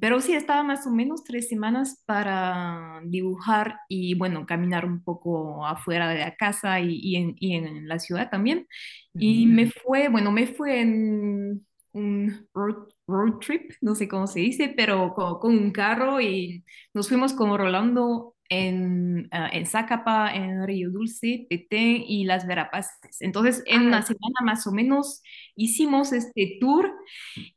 pero 0.00 0.20
sí, 0.20 0.34
estaba 0.34 0.62
más 0.62 0.86
o 0.86 0.90
menos 0.90 1.24
tres 1.24 1.48
semanas 1.48 2.02
para 2.06 3.00
dibujar 3.04 3.80
y, 3.88 4.14
bueno, 4.14 4.46
caminar 4.46 4.84
un 4.84 5.02
poco 5.02 5.66
afuera 5.66 6.08
de 6.08 6.20
la 6.20 6.36
casa 6.36 6.78
y, 6.80 7.00
y, 7.02 7.16
en, 7.16 7.34
y 7.40 7.56
en, 7.56 7.88
la 7.88 7.98
ciudad 7.98 8.30
también. 8.30 8.68
Y 9.14 9.46
me 9.46 9.70
fue, 9.70 10.08
bueno, 10.08 10.30
me 10.30 10.46
fue 10.46 10.80
en 10.80 11.66
un 11.92 12.48
road, 12.52 12.88
road, 13.06 13.38
trip, 13.38 13.72
no 13.80 13.94
sé 13.94 14.08
cómo 14.08 14.26
se 14.26 14.40
dice, 14.40 14.72
pero 14.76 15.14
con, 15.14 15.38
con, 15.38 15.56
un 15.56 15.70
carro 15.70 16.20
y 16.20 16.64
nos 16.92 17.08
fuimos 17.08 17.32
como 17.32 17.56
rolando 17.56 18.33
en, 18.48 19.30
uh, 19.32 19.48
en 19.52 19.66
Zacapa, 19.66 20.34
en 20.34 20.66
Río 20.66 20.90
Dulce, 20.90 21.46
Petén 21.48 22.02
y 22.06 22.24
Las 22.24 22.46
Verapaces. 22.46 23.20
Entonces, 23.20 23.62
en 23.66 23.82
ah, 23.82 23.86
una 23.86 24.02
semana 24.02 24.40
más 24.42 24.66
o 24.66 24.72
menos 24.72 25.22
hicimos 25.56 26.12
este 26.12 26.58
tour 26.60 26.92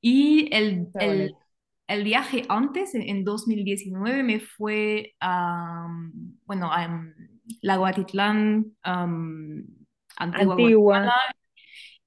y 0.02 0.50
el, 0.54 0.88
el, 1.00 1.36
el 1.88 2.04
viaje 2.04 2.44
antes, 2.50 2.96
en, 2.96 3.04
en, 3.04 3.24
2019, 3.24 4.24
me 4.24 4.40
fue 4.40 5.16
a, 5.20 5.88
bueno, 6.46 6.72
a 6.72 6.88
um, 6.88 7.14
Lago 7.62 7.86
Atitlán, 7.86 8.66
um, 8.86 9.64
Antigua, 10.18 10.54
Antigua. 10.54 11.14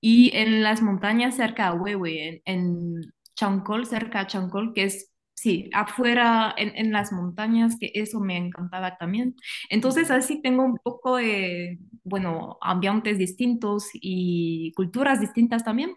y 0.01 0.37
en 0.37 0.63
las 0.63 0.83
montañas 0.83 1.37
cerca 1.37 1.71
de 1.71 1.79
Huehue, 1.79 2.29
en, 2.29 2.43
en 2.45 3.01
Chancol, 3.35 3.87
cerca 3.87 4.21
de 4.21 4.27
Chancol, 4.27 4.73
que 4.75 4.85
es 4.85 5.11
sí, 5.41 5.71
afuera 5.73 6.55
en, 6.59 6.77
en, 6.77 6.93
las 6.93 7.13
montañas, 7.13 7.77
que 7.81 7.91
eso 7.95 8.21
me 8.21 8.37
encantaba 8.37 8.99
también. 8.99 9.35
Entonces 9.71 10.11
así 10.11 10.43
tengo 10.43 10.65
un 10.65 10.77
poco 10.77 11.17
de, 11.17 11.79
bueno, 12.05 12.59
ambientes 12.61 13.17
distintos 13.17 13.89
y 13.95 14.73
culturas 14.77 15.19
distintas 15.19 15.65
también. 15.65 15.97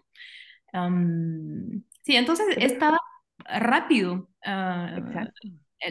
Um, 0.72 1.82
sí, 2.02 2.16
entonces 2.16 2.46
estaba 2.56 2.98
rápido. 3.44 4.30
Uh, 4.46 5.28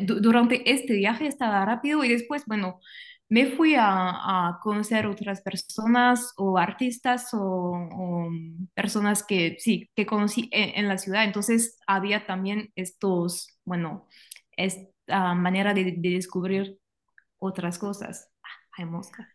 durante 0.02 0.72
este 0.72 0.96
viaje 0.96 1.28
estaba 1.28 1.64
rápido 1.64 2.04
y 2.04 2.10
después, 2.10 2.46
bueno, 2.48 2.80
me 3.34 3.48
fui 3.48 3.74
a, 3.74 3.88
a, 3.88 4.60
conocer 4.62 5.08
otras 5.08 5.42
personas 5.42 6.34
o 6.38 6.60
artistas 6.60 7.34
o, 7.34 7.40
o, 7.40 8.30
personas 8.76 9.24
que 9.24 9.56
sí, 9.58 9.90
que 9.96 10.06
conocí 10.06 10.50
en, 10.52 10.78
en, 10.78 10.88
la 10.88 11.00
ciudad. 11.00 11.24
Entonces 11.24 11.80
había 11.88 12.28
también 12.28 12.70
estos, 12.76 13.48
bueno, 13.66 14.08
esta 14.56 15.34
manera 15.34 15.74
de, 15.74 15.96
de 15.98 16.10
descubrir 16.12 16.78
otras 17.40 17.80
cosas. 17.80 18.30
Ay, 18.78 18.86
mosca. 18.86 19.28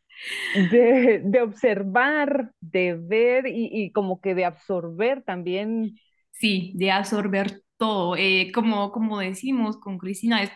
De, 0.70 1.20
de, 1.24 1.42
observar, 1.42 2.52
de 2.60 2.94
ver 2.94 3.48
y, 3.48 3.68
y, 3.72 3.90
como 3.90 4.20
que 4.20 4.36
de 4.36 4.44
absorber 4.44 5.24
también. 5.24 5.98
Sí, 6.30 6.72
de 6.76 6.92
absorber 6.92 7.62
todo. 7.76 8.14
Eh, 8.16 8.52
como, 8.54 8.92
como 8.92 9.18
decimos 9.18 9.76
con 9.76 9.98
Cristina, 9.98 10.44
es, 10.44 10.52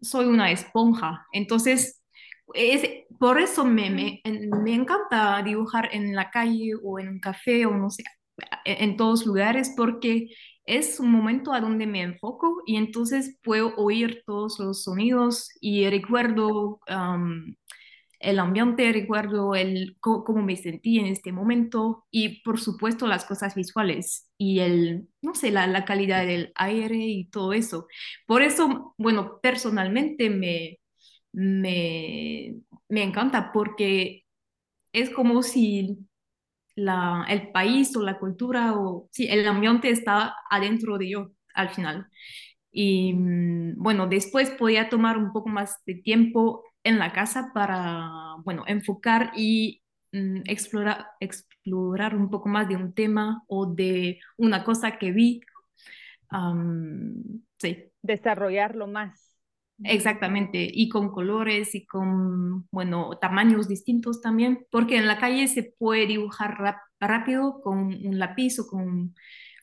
soy 0.00 0.26
una 0.26 0.52
esponja. 0.52 1.26
Entonces, 1.32 2.03
es, 2.52 3.04
por 3.18 3.40
eso 3.40 3.64
me, 3.64 3.90
me, 3.90 4.22
me, 4.62 4.74
encanta 4.74 5.42
dibujar 5.42 5.88
en 5.92 6.14
la 6.14 6.30
calle 6.30 6.72
o 6.82 6.98
en 6.98 7.08
un 7.08 7.20
café 7.20 7.66
o 7.66 7.74
no 7.76 7.90
sé, 7.90 8.04
en 8.64 8.96
todos 8.96 9.24
lugares 9.26 9.72
porque 9.76 10.28
es 10.66 10.98
un 11.00 11.10
momento 11.10 11.52
a 11.52 11.60
donde 11.60 11.86
me 11.86 12.02
enfoco 12.02 12.62
y 12.66 12.76
entonces 12.76 13.38
puedo 13.42 13.74
oír 13.76 14.22
todos 14.26 14.58
los 14.58 14.82
sonidos 14.84 15.50
y 15.60 15.88
recuerdo 15.88 16.80
um, 16.88 17.54
el 18.20 18.38
ambiente, 18.38 18.90
recuerdo 18.92 19.54
el, 19.54 19.96
cómo, 20.00 20.42
me 20.42 20.56
sentí 20.56 20.98
en 20.98 21.06
este 21.06 21.32
momento 21.32 22.06
y 22.10 22.42
por 22.42 22.58
supuesto 22.58 23.06
las 23.06 23.26
cosas 23.26 23.54
visuales 23.54 24.30
y 24.38 24.60
el, 24.60 25.08
no 25.20 25.34
sé, 25.34 25.50
la, 25.50 25.66
la 25.66 25.84
calidad 25.84 26.24
del 26.26 26.52
aire 26.54 26.96
y 26.96 27.26
todo 27.26 27.52
eso. 27.52 27.86
Por 28.26 28.42
eso, 28.42 28.94
bueno, 28.96 29.40
personalmente 29.42 30.30
me, 30.30 30.78
me, 31.34 32.56
me 32.88 33.02
encanta 33.02 33.52
porque 33.52 34.24
es 34.92 35.10
como 35.10 35.42
si 35.42 35.98
la, 36.76 37.26
el 37.28 37.50
país 37.52 37.94
o 37.96 38.02
la 38.02 38.18
cultura 38.18 38.74
o 38.74 39.08
sí, 39.12 39.26
el 39.28 39.46
ambiente 39.46 39.90
está 39.90 40.36
adentro 40.50 40.98
de 40.98 41.10
yo 41.10 41.30
al 41.54 41.70
final. 41.70 42.08
Y 42.70 43.14
mm, 43.14 43.74
bueno, 43.82 44.06
después 44.08 44.50
podía 44.50 44.88
tomar 44.88 45.18
un 45.18 45.32
poco 45.32 45.48
más 45.48 45.82
de 45.86 45.96
tiempo 45.96 46.64
en 46.84 46.98
la 46.98 47.12
casa 47.12 47.50
para, 47.54 48.36
bueno, 48.44 48.64
enfocar 48.66 49.32
y 49.36 49.82
mm, 50.12 50.42
explorar, 50.46 51.06
explorar 51.20 52.16
un 52.16 52.30
poco 52.30 52.48
más 52.48 52.68
de 52.68 52.76
un 52.76 52.92
tema 52.94 53.42
o 53.48 53.66
de 53.66 54.20
una 54.36 54.64
cosa 54.64 54.98
que 54.98 55.12
vi. 55.12 55.40
Um, 56.30 57.42
sí. 57.58 57.90
Desarrollarlo 58.02 58.86
más. 58.86 59.33
Exactamente, 59.82 60.68
y 60.72 60.88
con 60.88 61.10
colores 61.10 61.74
y 61.74 61.84
con, 61.84 62.68
bueno, 62.70 63.18
tamaños 63.20 63.68
distintos 63.68 64.20
también, 64.20 64.66
porque 64.70 64.96
en 64.96 65.06
la 65.06 65.18
calle 65.18 65.48
se 65.48 65.64
puede 65.64 66.06
dibujar 66.06 66.56
rápido 67.00 67.60
con 67.60 67.86
un 67.86 68.18
lápiz 68.18 68.60
o 68.60 68.66
con 68.68 69.14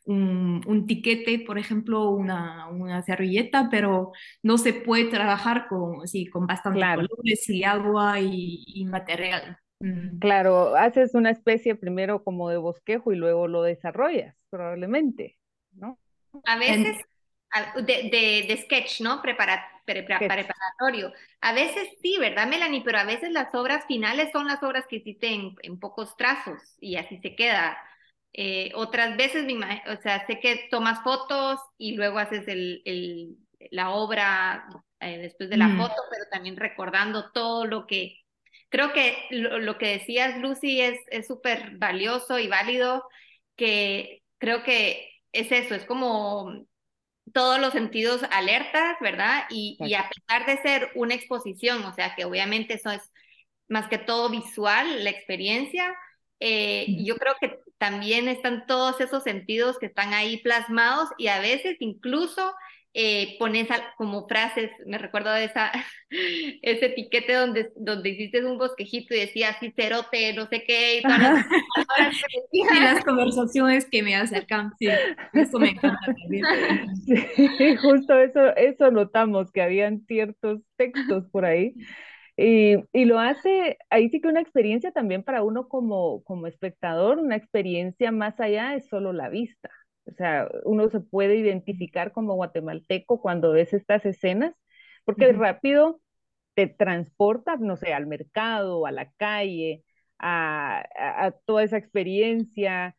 un, 0.05 0.61
un 0.65 0.85
tiquete, 0.85 1.39
por 1.45 1.57
ejemplo, 1.57 2.09
una, 2.09 2.67
una, 2.67 3.01
servilleta, 3.03 3.69
pero 3.71 4.11
no 4.43 4.57
se 4.57 4.73
puede 4.73 5.05
trabajar 5.05 5.67
con, 5.69 6.07
sí, 6.07 6.25
con 6.27 6.45
bastantes 6.45 6.83
colores 6.83 7.49
y 7.49 7.63
agua 7.63 8.19
y, 8.19 8.63
y 8.67 8.85
material. 8.85 9.57
Mm. 9.79 10.19
Claro, 10.19 10.75
haces 10.75 11.15
una 11.15 11.31
especie 11.31 11.75
primero 11.75 12.23
como 12.23 12.49
de 12.49 12.57
bosquejo 12.57 13.13
y 13.13 13.15
luego 13.15 13.47
lo 13.47 13.63
desarrollas, 13.63 14.35
probablemente, 14.49 15.37
¿no? 15.71 15.97
A 16.45 16.57
veces 16.57 16.97
de, 17.75 18.45
de, 18.47 18.57
sketch, 18.63 19.01
¿no? 19.01 19.21
Prepara, 19.21 19.63
preparatorio. 19.85 21.13
A 21.41 21.53
veces 21.53 21.89
sí, 22.01 22.17
¿verdad, 22.17 22.47
Melanie? 22.47 22.83
Pero 22.83 22.99
a 22.99 23.03
veces 23.03 23.31
las 23.31 23.53
obras 23.53 23.85
finales 23.87 24.29
son 24.31 24.47
las 24.47 24.63
obras 24.63 24.85
que 24.89 24.97
hiciste 24.97 25.27
en, 25.27 25.55
en 25.61 25.79
pocos 25.79 26.15
trazos 26.17 26.59
y 26.79 26.95
así 26.95 27.17
se 27.17 27.35
queda. 27.35 27.77
Eh, 28.33 28.71
otras 28.75 29.17
veces, 29.17 29.45
o 29.87 30.01
sea, 30.01 30.25
sé 30.25 30.39
que 30.39 30.67
tomas 30.71 31.03
fotos 31.03 31.59
y 31.77 31.95
luego 31.95 32.19
haces 32.19 32.47
el, 32.47 32.81
el 32.85 33.37
la 33.71 33.91
obra 33.91 34.67
eh, 34.99 35.17
después 35.17 35.49
de 35.49 35.57
la 35.57 35.67
mm. 35.67 35.77
foto, 35.77 36.01
pero 36.09 36.25
también 36.31 36.57
recordando 36.57 37.31
todo 37.31 37.65
lo 37.65 37.85
que... 37.85 38.17
Creo 38.69 38.93
que 38.93 39.17
lo, 39.31 39.59
lo 39.59 39.77
que 39.77 39.97
decías, 39.97 40.37
Lucy, 40.39 40.79
es 40.79 41.27
súper 41.27 41.77
valioso 41.77 42.39
y 42.39 42.47
válido, 42.47 43.03
que 43.57 44.23
creo 44.37 44.63
que 44.63 45.11
es 45.33 45.51
eso, 45.51 45.75
es 45.75 45.85
como 45.85 46.65
todos 47.33 47.59
los 47.59 47.73
sentidos 47.73 48.21
alertas, 48.31 48.97
¿verdad? 49.01 49.45
Y, 49.49 49.77
y, 49.79 49.93
a 49.93 50.09
pesar 50.09 50.45
de 50.45 50.61
ser 50.61 50.91
una 50.95 51.13
exposición, 51.13 51.83
o 51.85 51.93
sea 51.93 52.15
que 52.15 52.25
obviamente 52.25 52.75
eso 52.75 52.91
es 52.91 53.01
más 53.67 53.87
que 53.87 53.97
todo 53.97 54.29
visual, 54.29 55.03
la 55.03 55.09
experiencia, 55.09 55.95
eh, 56.39 56.87
yo 57.05 57.15
creo 57.17 57.35
que 57.39 57.59
también 57.77 58.27
están 58.27 58.65
todos 58.65 58.99
esos 58.99 59.23
sentidos 59.23 59.77
que 59.77 59.85
están 59.85 60.13
ahí 60.13 60.37
plasmados 60.37 61.09
y 61.17 61.27
a 61.27 61.39
veces 61.39 61.77
incluso 61.79 62.53
eh, 62.93 63.37
pones 63.39 63.69
como 63.95 64.27
frases, 64.27 64.69
me 64.85 64.97
recuerdo 64.97 65.31
de 65.31 65.45
esa, 65.45 65.71
ese 66.61 66.87
etiquete 66.87 67.33
donde, 67.33 67.71
donde 67.75 68.09
hiciste 68.09 68.43
un 68.45 68.57
bosquejito 68.57 69.13
y 69.13 69.19
decía 69.19 69.55
cicerote, 69.59 70.33
no 70.33 70.47
sé 70.47 70.63
qué, 70.65 70.97
y 70.97 71.01
todas 71.01 71.19
las, 71.19 71.45
las 72.81 73.05
conversaciones 73.05 73.85
que 73.89 74.03
me 74.03 74.15
acercan, 74.15 74.73
sí, 74.77 74.87
eso 75.33 75.59
me 75.59 75.69
encanta 75.69 76.13
también. 76.21 76.45
Sí, 77.57 77.75
justo 77.77 78.17
eso, 78.19 78.55
eso 78.55 78.91
notamos, 78.91 79.51
que 79.51 79.61
habían 79.61 80.01
ciertos 80.05 80.61
textos 80.75 81.25
por 81.31 81.45
ahí. 81.45 81.73
Y, 82.37 82.75
y, 82.91 83.05
lo 83.05 83.19
hace, 83.19 83.77
ahí 83.89 84.09
sí 84.09 84.19
que 84.19 84.27
una 84.27 84.41
experiencia 84.41 84.91
también 84.91 85.23
para 85.23 85.43
uno 85.43 85.67
como, 85.67 86.23
como 86.23 86.47
espectador, 86.47 87.19
una 87.19 87.35
experiencia 87.35 88.11
más 88.11 88.39
allá 88.39 88.71
de 88.71 88.81
solo 88.81 89.13
la 89.13 89.29
vista. 89.29 89.69
O 90.05 90.11
sea, 90.13 90.49
uno 90.65 90.89
se 90.89 90.99
puede 90.99 91.35
identificar 91.37 92.11
como 92.11 92.35
guatemalteco 92.35 93.21
cuando 93.21 93.51
ves 93.51 93.73
estas 93.73 94.05
escenas, 94.05 94.55
porque 95.05 95.31
rápido 95.33 96.01
te 96.55 96.67
transporta, 96.67 97.55
no 97.57 97.75
sé, 97.77 97.93
al 97.93 98.07
mercado, 98.07 98.85
a 98.85 98.91
la 98.91 99.11
calle, 99.13 99.83
a, 100.19 100.83
a, 100.97 101.31
toda 101.45 101.63
esa 101.63 101.77
experiencia 101.77 102.95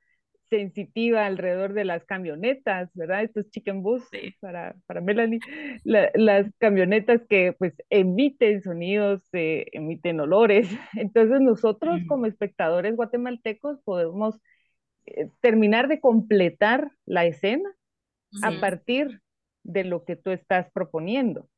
sensitiva 0.53 1.25
alrededor 1.25 1.73
de 1.73 1.85
las 1.85 2.05
camionetas, 2.05 2.91
¿verdad? 2.93 3.23
Estos 3.23 3.51
chicken 3.51 3.83
bus 3.83 4.03
para, 4.41 4.77
para 4.87 5.01
Melanie, 5.01 5.41
las 5.85 6.51
camionetas 6.59 7.23
que 7.27 7.55
pues 7.55 7.75
emiten 7.89 8.61
sonidos, 8.61 9.23
eh, 9.33 9.67
emiten 9.73 10.21
olores. 10.21 10.69
Entonces 10.95 11.41
nosotros 11.41 12.03
como 12.07 12.27
espectadores 12.27 12.97
guatemaltecos 12.97 13.81
podemos 13.83 14.39
terminar 15.41 15.89
de 15.89 16.01
completar 16.01 16.93
la 17.05 17.25
escena 17.25 17.71
a 18.43 18.61
partir 18.61 19.21
de 19.63 19.85
lo 19.85 20.05
que 20.05 20.17
tú 20.17 20.31
estás 20.31 20.71
proponiendo. 20.73 21.49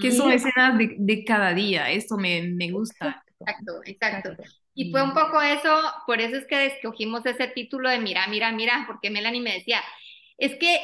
Que 0.00 0.12
son 0.12 0.30
escenas 0.30 0.76
de, 0.76 0.96
de, 0.98 1.24
cada 1.24 1.54
día, 1.54 1.90
eso 1.90 2.16
me, 2.16 2.42
me 2.42 2.70
gusta. 2.70 3.24
Exacto, 3.40 3.80
exacto. 3.84 4.42
Y 4.74 4.90
fue 4.90 5.02
un 5.02 5.12
poco 5.12 5.40
eso, 5.40 5.70
por 6.06 6.20
eso 6.20 6.36
es 6.36 6.46
que 6.46 6.66
escogimos 6.66 7.24
ese 7.26 7.48
título 7.48 7.90
de 7.90 7.98
Mira, 7.98 8.26
mira, 8.28 8.52
mira, 8.52 8.84
porque 8.86 9.10
Melanie 9.10 9.40
me 9.40 9.54
decía, 9.54 9.80
es 10.38 10.56
que 10.56 10.78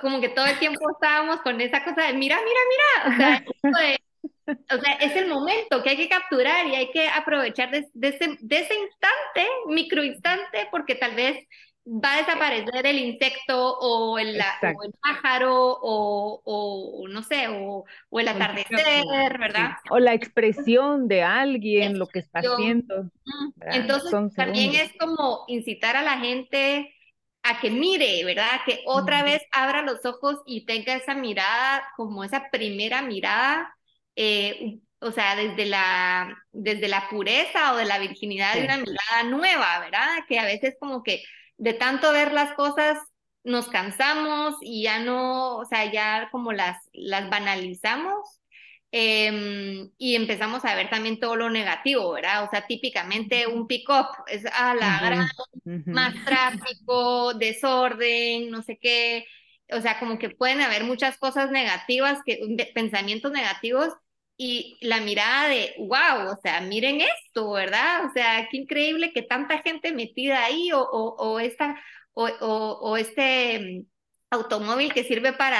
como 0.00 0.20
que 0.20 0.30
todo 0.30 0.46
el 0.46 0.58
tiempo 0.58 0.80
estábamos 0.90 1.40
con 1.42 1.60
esa 1.60 1.84
cosa 1.84 2.06
de 2.06 2.14
mira, 2.14 2.36
mira, 2.36 2.60
mira, 2.70 3.14
o 3.14 3.16
sea, 3.16 3.44
de, 3.80 3.98
o 4.46 4.80
sea, 4.80 4.92
es 5.00 5.16
el 5.16 5.28
momento 5.28 5.82
que 5.82 5.90
hay 5.90 5.96
que 5.96 6.08
capturar 6.08 6.66
y 6.66 6.74
hay 6.74 6.90
que 6.90 7.08
aprovechar 7.08 7.70
de, 7.70 7.78
ese, 7.78 8.36
de 8.40 8.58
ese 8.58 8.74
instante, 8.74 9.48
microinstante, 9.68 10.68
porque 10.70 10.94
tal 10.94 11.14
vez 11.14 11.46
va 11.86 12.14
a 12.14 12.16
desaparecer 12.18 12.86
el 12.86 12.98
insecto 12.98 13.78
o 13.78 14.18
el, 14.18 14.36
el 14.36 14.92
pájaro 15.00 15.78
o, 15.80 16.42
o, 16.44 17.08
no 17.08 17.22
sé, 17.22 17.46
o, 17.48 17.84
o 18.10 18.20
el 18.20 18.28
atardecer, 18.28 19.38
¿verdad? 19.38 19.76
O 19.90 19.98
la 19.98 20.14
expresión 20.14 21.06
de 21.06 21.22
alguien, 21.22 21.98
lo 21.98 22.08
que 22.08 22.18
está 22.20 22.40
haciendo. 22.40 23.10
Entonces, 23.70 24.10
también 24.34 24.74
es 24.74 24.92
como 24.98 25.44
incitar 25.46 25.96
a 25.96 26.02
la 26.02 26.18
gente 26.18 26.92
a 27.44 27.60
que 27.60 27.70
mire, 27.70 28.24
¿verdad? 28.24 28.60
Que 28.66 28.80
otra 28.86 29.22
vez 29.22 29.40
abra 29.52 29.82
los 29.82 30.04
ojos 30.04 30.42
y 30.46 30.66
tenga 30.66 30.94
esa 30.96 31.14
mirada, 31.14 31.84
como 31.96 32.24
esa 32.24 32.50
primera 32.50 33.02
mirada 33.02 33.72
eh, 34.16 34.78
o 35.00 35.12
sea, 35.12 35.36
desde 35.36 35.66
la, 35.66 36.36
desde 36.52 36.88
la 36.88 37.08
pureza 37.08 37.74
o 37.74 37.76
de 37.76 37.84
la 37.84 37.98
virginidad 37.98 38.54
de 38.54 38.64
una 38.64 38.78
mirada 38.78 39.22
nueva, 39.24 39.78
¿verdad? 39.80 40.24
Que 40.28 40.38
a 40.38 40.44
veces 40.44 40.74
como 40.80 41.02
que 41.02 41.22
de 41.58 41.74
tanto 41.74 42.12
ver 42.12 42.32
las 42.32 42.54
cosas 42.54 42.98
nos 43.44 43.68
cansamos 43.68 44.56
y 44.60 44.82
ya 44.82 44.98
no, 44.98 45.56
o 45.56 45.64
sea, 45.66 45.90
ya 45.92 46.28
como 46.32 46.52
las, 46.52 46.78
las 46.92 47.30
banalizamos 47.30 48.40
em, 48.90 49.90
y 49.98 50.16
empezamos 50.16 50.64
a 50.64 50.74
ver 50.74 50.90
también 50.90 51.20
todo 51.20 51.36
lo 51.36 51.50
negativo, 51.50 52.12
¿verdad? 52.12 52.44
O 52.44 52.50
sea, 52.50 52.66
típicamente 52.66 53.46
un 53.46 53.66
pick-up 53.66 54.08
es 54.26 54.44
a 54.46 54.74
la 54.74 54.98
gran, 55.00 55.28
más 55.86 56.14
tráfico, 56.24 57.34
desorden, 57.34 58.50
no 58.50 58.62
sé 58.62 58.78
qué. 58.80 59.26
O 59.70 59.80
sea, 59.80 59.98
como 59.98 60.18
que 60.18 60.30
pueden 60.30 60.60
haber 60.60 60.84
muchas 60.84 61.18
cosas 61.18 61.50
negativas, 61.50 62.20
que, 62.24 62.72
pensamientos 62.74 63.30
negativos 63.32 63.92
y 64.36 64.76
la 64.82 65.00
mirada 65.00 65.48
de, 65.48 65.74
wow, 65.78 66.32
o 66.32 66.36
sea, 66.42 66.60
miren 66.60 67.00
esto, 67.00 67.52
¿verdad? 67.52 68.04
O 68.06 68.12
sea, 68.12 68.48
qué 68.50 68.58
increíble 68.58 69.12
que 69.12 69.22
tanta 69.22 69.62
gente 69.62 69.92
metida 69.92 70.44
ahí 70.44 70.72
o, 70.72 70.80
o, 70.80 71.16
o 71.16 71.40
esta, 71.40 71.80
o, 72.12 72.26
o, 72.26 72.96
este 72.96 73.58
mm, 73.80 73.86
automóvil 74.30 74.92
que 74.92 75.04
sirve 75.04 75.32
para, 75.32 75.58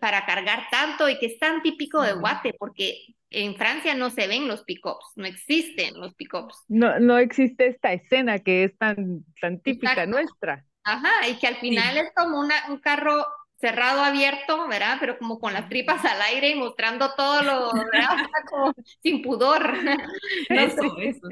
para 0.00 0.24
cargar 0.24 0.68
tanto 0.70 1.08
y 1.08 1.18
que 1.18 1.26
es 1.26 1.38
tan 1.38 1.62
típico 1.62 2.00
de 2.00 2.14
Guate, 2.14 2.54
porque 2.58 2.98
en 3.28 3.56
Francia 3.56 3.94
no 3.94 4.08
se 4.08 4.26
ven 4.26 4.48
los 4.48 4.62
pick-ups, 4.64 5.12
no 5.16 5.26
existen 5.26 5.98
los 6.00 6.14
pick-ups. 6.14 6.64
No, 6.68 6.98
no 7.00 7.18
existe 7.18 7.66
esta 7.66 7.92
escena 7.92 8.38
que 8.38 8.64
es 8.64 8.78
tan, 8.78 9.24
tan 9.40 9.60
típica 9.60 10.06
nuestra. 10.06 10.64
Ajá, 10.84 11.28
y 11.28 11.34
que 11.38 11.46
al 11.46 11.56
final 11.56 11.96
es 11.98 12.12
como 12.14 12.38
una, 12.38 12.54
un 12.68 12.78
carro 12.78 13.26
cerrado, 13.64 14.02
abierto, 14.02 14.68
¿verdad? 14.68 14.98
Pero 15.00 15.16
como 15.16 15.38
con 15.38 15.54
las 15.54 15.70
tripas 15.70 16.04
al 16.04 16.20
aire 16.20 16.50
y 16.50 16.54
mostrando 16.54 17.14
todo 17.16 17.42
lo, 17.42 17.72
¿verdad? 17.72 18.26
Como 18.50 18.74
sin 19.02 19.22
pudor. 19.22 19.72
Eso, 20.50 20.96
eso. 20.98 21.28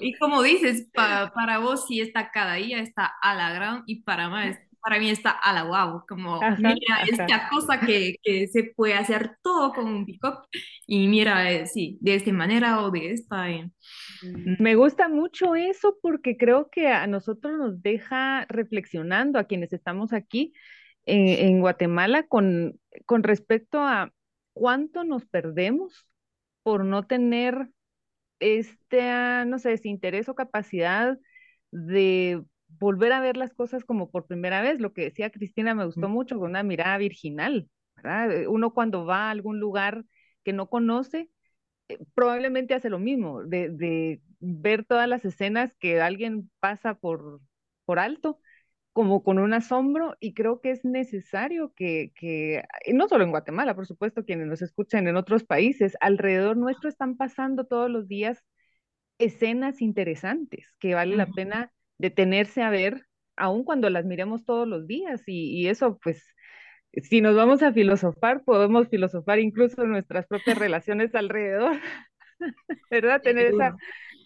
Y 0.00 0.14
como 0.18 0.42
dices, 0.42 0.88
para 0.92 1.58
vos 1.58 1.86
sí 1.86 2.00
está 2.00 2.30
cada 2.30 2.54
día, 2.54 2.80
está 2.80 3.10
a 3.22 3.34
la 3.34 3.52
gran 3.54 3.84
y 3.86 4.02
para 4.02 4.28
más, 4.28 4.58
para 4.82 4.98
mí 4.98 5.08
está 5.08 5.30
a 5.30 5.52
la 5.54 5.64
wow, 5.64 6.04
como 6.06 6.40
mira 6.58 7.02
esta 7.08 7.48
cosa 7.48 7.80
que, 7.80 8.16
que, 8.22 8.48
se 8.48 8.64
puede 8.76 8.94
hacer 8.94 9.36
todo 9.42 9.72
con 9.72 9.86
un 9.86 10.04
pick-up 10.04 10.40
y 10.86 11.06
mira, 11.06 11.50
eh, 11.50 11.66
sí, 11.66 11.96
de 12.00 12.16
esta 12.16 12.32
manera 12.32 12.82
o 12.82 12.90
de 12.90 13.12
esta. 13.12 13.50
Eh. 13.50 13.70
Me 14.58 14.74
gusta 14.74 15.08
mucho 15.08 15.54
eso 15.54 15.96
porque 16.02 16.36
creo 16.36 16.68
que 16.70 16.88
a 16.88 17.06
nosotros 17.06 17.56
nos 17.56 17.82
deja 17.82 18.44
reflexionando 18.48 19.38
a 19.38 19.44
quienes 19.44 19.72
estamos 19.72 20.12
aquí 20.12 20.52
en, 21.06 21.60
Guatemala 21.60 22.24
con, 22.24 22.80
con 23.06 23.22
respecto 23.22 23.80
a 23.80 24.12
cuánto 24.52 25.04
nos 25.04 25.24
perdemos 25.26 26.06
por 26.62 26.84
no 26.84 27.06
tener 27.06 27.70
este, 28.40 29.44
no 29.46 29.58
sé, 29.58 29.80
interés 29.84 30.28
o 30.28 30.34
capacidad 30.34 31.18
de 31.70 32.42
volver 32.78 33.12
a 33.12 33.20
ver 33.20 33.36
las 33.36 33.54
cosas 33.54 33.84
como 33.84 34.10
por 34.10 34.26
primera 34.26 34.62
vez. 34.62 34.80
Lo 34.80 34.92
que 34.92 35.02
decía 35.02 35.30
Cristina 35.30 35.74
me 35.74 35.86
gustó 35.86 36.08
mucho, 36.08 36.38
con 36.38 36.50
una 36.50 36.62
mirada 36.62 36.98
virginal, 36.98 37.68
¿verdad? 37.96 38.46
Uno 38.48 38.72
cuando 38.72 39.04
va 39.06 39.28
a 39.28 39.30
algún 39.30 39.60
lugar 39.60 40.04
que 40.44 40.52
no 40.52 40.68
conoce, 40.68 41.30
eh, 41.88 41.98
probablemente 42.14 42.74
hace 42.74 42.90
lo 42.90 42.98
mismo, 42.98 43.42
de, 43.44 43.68
de, 43.70 44.20
ver 44.40 44.84
todas 44.84 45.08
las 45.08 45.24
escenas 45.24 45.76
que 45.76 46.00
alguien 46.00 46.50
pasa 46.58 46.94
por, 46.94 47.40
por 47.84 48.00
alto 48.00 48.40
como 48.92 49.22
con 49.22 49.38
un 49.38 49.54
asombro 49.54 50.16
y 50.20 50.34
creo 50.34 50.60
que 50.60 50.70
es 50.70 50.84
necesario 50.84 51.72
que, 51.74 52.12
que, 52.14 52.62
no 52.92 53.08
solo 53.08 53.24
en 53.24 53.30
Guatemala, 53.30 53.74
por 53.74 53.86
supuesto, 53.86 54.24
quienes 54.24 54.46
nos 54.46 54.62
escuchan 54.62 55.08
en 55.08 55.16
otros 55.16 55.44
países, 55.44 55.96
alrededor 56.00 56.56
nuestro 56.56 56.88
están 56.88 57.16
pasando 57.16 57.64
todos 57.64 57.90
los 57.90 58.06
días 58.06 58.44
escenas 59.18 59.80
interesantes 59.80 60.74
que 60.78 60.94
vale 60.94 61.16
la 61.16 61.26
pena 61.26 61.72
detenerse 61.98 62.62
a 62.62 62.70
ver, 62.70 63.06
aun 63.36 63.64
cuando 63.64 63.88
las 63.88 64.04
miremos 64.04 64.44
todos 64.44 64.68
los 64.68 64.86
días 64.86 65.22
y, 65.26 65.60
y 65.60 65.68
eso 65.68 65.98
pues... 66.02 66.22
Si 66.94 67.22
nos 67.22 67.34
vamos 67.34 67.62
a 67.62 67.72
filosofar, 67.72 68.44
podemos 68.44 68.86
filosofar 68.88 69.38
incluso 69.38 69.82
nuestras 69.86 70.26
propias 70.26 70.58
relaciones 70.58 71.14
alrededor, 71.14 71.80
¿verdad? 72.90 73.22
Tener 73.22 73.46
esa, 73.46 73.74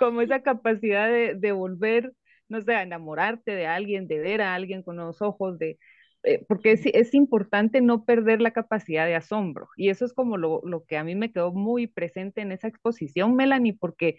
como 0.00 0.20
esa 0.20 0.42
capacidad 0.42 1.06
de, 1.08 1.36
de 1.36 1.52
volver 1.52 2.12
no 2.48 2.62
sé, 2.62 2.74
enamorarte 2.74 3.52
de 3.52 3.66
alguien, 3.66 4.08
de 4.08 4.18
ver 4.20 4.42
a 4.42 4.54
alguien 4.54 4.82
con 4.82 4.96
los 4.96 5.22
ojos, 5.22 5.58
de 5.58 5.78
eh, 6.22 6.44
porque 6.48 6.72
es, 6.72 6.84
es, 6.86 7.14
importante 7.14 7.80
no 7.80 8.04
perder 8.04 8.40
la 8.40 8.50
capacidad 8.50 9.06
de 9.06 9.14
asombro. 9.14 9.68
Y 9.76 9.90
eso 9.90 10.04
es 10.04 10.12
como 10.12 10.36
lo, 10.36 10.60
lo, 10.64 10.84
que 10.84 10.96
a 10.96 11.04
mí 11.04 11.14
me 11.14 11.32
quedó 11.32 11.52
muy 11.52 11.86
presente 11.86 12.40
en 12.40 12.50
esa 12.50 12.66
exposición, 12.66 13.36
Melanie, 13.36 13.76
porque 13.78 14.18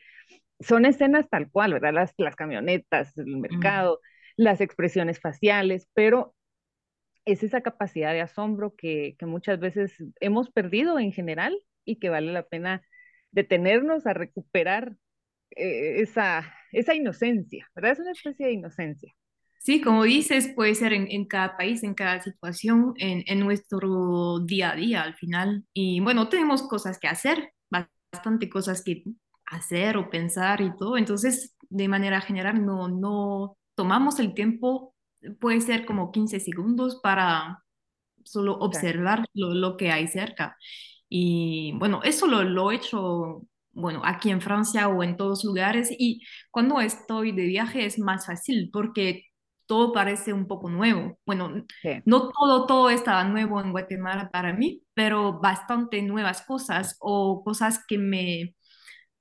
son 0.61 0.85
escenas 0.85 1.29
tal 1.29 1.51
cual, 1.51 1.73
¿verdad? 1.73 1.93
Las, 1.93 2.13
las 2.17 2.35
camionetas, 2.35 3.17
el 3.17 3.37
mercado, 3.37 3.99
las 4.37 4.61
expresiones 4.61 5.19
faciales, 5.19 5.89
pero 5.93 6.33
es 7.25 7.43
esa 7.43 7.61
capacidad 7.61 8.13
de 8.13 8.21
asombro 8.21 8.73
que, 8.75 9.15
que 9.19 9.25
muchas 9.25 9.59
veces 9.59 9.93
hemos 10.21 10.49
perdido 10.49 10.99
en 10.99 11.11
general 11.11 11.59
y 11.83 11.97
que 11.99 12.09
vale 12.09 12.31
la 12.31 12.43
pena 12.43 12.83
detenernos 13.31 14.07
a 14.07 14.13
recuperar 14.13 14.95
eh, 15.51 16.01
esa, 16.01 16.53
esa 16.71 16.95
inocencia, 16.95 17.69
¿verdad? 17.75 17.93
Es 17.93 17.99
una 17.99 18.11
especie 18.11 18.47
de 18.47 18.53
inocencia. 18.53 19.13
Sí, 19.59 19.81
como 19.81 20.03
dices, 20.03 20.53
puede 20.55 20.75
ser 20.75 20.93
en, 20.93 21.07
en 21.11 21.25
cada 21.25 21.57
país, 21.57 21.83
en 21.83 21.93
cada 21.93 22.21
situación, 22.21 22.93
en, 22.97 23.23
en, 23.27 23.39
nuestro 23.39 24.39
día 24.39 24.71
a 24.71 24.75
día 24.75 25.01
al 25.01 25.15
final. 25.15 25.65
Y 25.73 25.99
bueno, 25.99 26.29
tenemos 26.29 26.63
cosas 26.63 26.99
que 26.99 27.07
hacer, 27.07 27.51
bastante 27.69 28.49
cosas 28.49 28.81
que 28.83 29.03
hacer 29.45 29.97
o 29.97 30.09
pensar 30.09 30.61
y 30.61 30.75
todo. 30.77 30.97
Entonces, 30.97 31.55
de 31.69 31.87
manera 31.87 32.21
general, 32.21 32.65
no, 32.65 32.87
no 32.87 33.57
tomamos 33.75 34.19
el 34.19 34.33
tiempo, 34.33 34.95
puede 35.39 35.59
ser 35.61 35.85
como 35.85 36.11
15 36.11 36.39
segundos 36.39 36.99
para 37.01 37.63
solo 38.23 38.57
observar 38.59 39.25
lo, 39.33 39.53
lo, 39.53 39.77
que 39.77 39.91
hay 39.91 40.07
cerca. 40.07 40.57
Y 41.09 41.73
bueno, 41.77 42.01
eso 42.03 42.27
lo, 42.27 42.43
lo 42.43 42.71
he 42.71 42.75
hecho 42.75 43.43
bueno, 43.77 44.01
aquí 44.03 44.31
en 44.31 44.41
Francia 44.41 44.87
o 44.89 45.03
en 45.03 45.17
todos 45.17 45.43
lugares. 45.45 45.89
Y 45.97 46.23
cuando 46.51 46.79
estoy 46.81 47.31
de 47.31 47.43
viaje 47.45 47.85
es 47.85 47.99
más 47.99 48.25
fácil 48.25 48.69
porque 48.73 49.25
todo 49.67 49.93
parece 49.93 50.33
un 50.33 50.47
poco 50.47 50.69
nuevo. 50.69 51.19
Bueno, 51.25 51.65
no 52.05 52.29
todo, 52.29 52.65
todo 52.65 52.89
estaba 52.89 53.23
nuevo 53.23 53.61
en 53.61 53.71
Guatemala 53.71 54.29
para 54.31 54.53
mí, 54.53 54.81
pero 54.93 55.39
bastante 55.39 56.01
nuevas 56.01 56.41
cosas 56.43 56.97
o 56.99 57.43
cosas 57.43 57.83
que 57.87 57.97
me, 57.97 58.55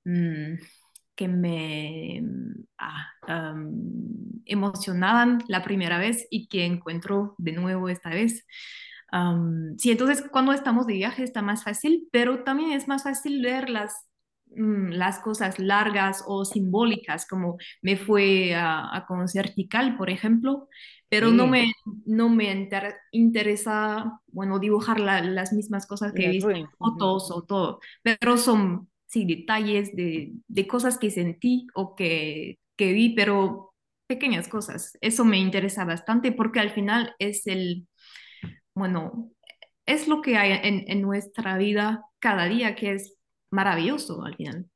mm, 0.04 0.58
que 1.14 1.28
me 1.28 2.22
ah, 2.78 3.54
emocionaban 4.46 5.38
la 5.48 5.62
primera 5.62 5.98
vez 5.98 6.26
y 6.30 6.48
que 6.48 6.64
encuentro 6.64 7.34
de 7.38 7.52
nuevo 7.52 7.88
esta 7.88 8.10
vez. 8.10 8.46
sí, 9.78 9.90
entonces 9.90 10.24
cuando 10.30 10.52
estamos 10.52 10.86
de 10.86 10.94
viaje 10.94 11.22
está 11.24 11.42
más 11.42 11.64
fácil, 11.64 12.08
pero 12.12 12.44
también 12.44 12.72
es 12.72 12.88
más 12.88 13.02
fácil 13.04 13.42
ver 13.42 13.70
las 13.70 14.05
Mm, 14.05 14.05
las 14.56 15.18
cosas 15.20 15.58
largas 15.58 16.24
o 16.26 16.44
simbólicas, 16.44 17.26
como 17.26 17.56
me 17.82 17.96
fue 17.96 18.54
a, 18.54 19.04
conocer 19.06 19.54
Tikal, 19.54 19.96
por 19.96 20.10
ejemplo, 20.10 20.68
pero 21.08 21.30
no 21.30 21.46
me, 21.46 21.72
no 22.04 22.28
me 22.28 22.68
interesa, 23.12 24.20
bueno, 24.26 24.58
dibujar 24.58 24.98
las 24.98 25.52
mismas 25.52 25.86
cosas 25.86 26.12
que 26.12 26.26
he 26.26 26.30
visto 26.30 26.50
en 26.50 26.68
fotos 26.70 27.30
o 27.30 27.42
todo, 27.42 27.80
pero 28.02 28.36
son, 28.36 28.88
sí, 29.06 29.24
detalles 29.24 29.94
de, 29.94 30.32
de 30.48 30.66
cosas 30.66 30.98
que 30.98 31.10
sentí 31.10 31.66
o 31.74 31.94
que, 31.94 32.58
que 32.76 32.92
vi, 32.92 33.10
pero 33.10 33.74
pequeñas 34.06 34.48
cosas. 34.48 34.96
Eso 35.00 35.24
me 35.24 35.38
interesa 35.38 35.84
bastante 35.84 36.32
porque 36.32 36.60
al 36.60 36.70
final 36.70 37.14
es 37.18 37.46
el, 37.46 37.86
bueno, 38.74 39.30
es 39.86 40.08
lo 40.08 40.22
que 40.22 40.36
hay 40.36 40.58
en, 40.62 40.84
en 40.88 41.02
nuestra 41.02 41.56
vida 41.58 42.04
cada 42.18 42.46
día, 42.46 42.74
que 42.74 42.92
es 42.92 43.15
maravilloso 43.56 44.22
al 44.22 44.36
final. 44.36 44.66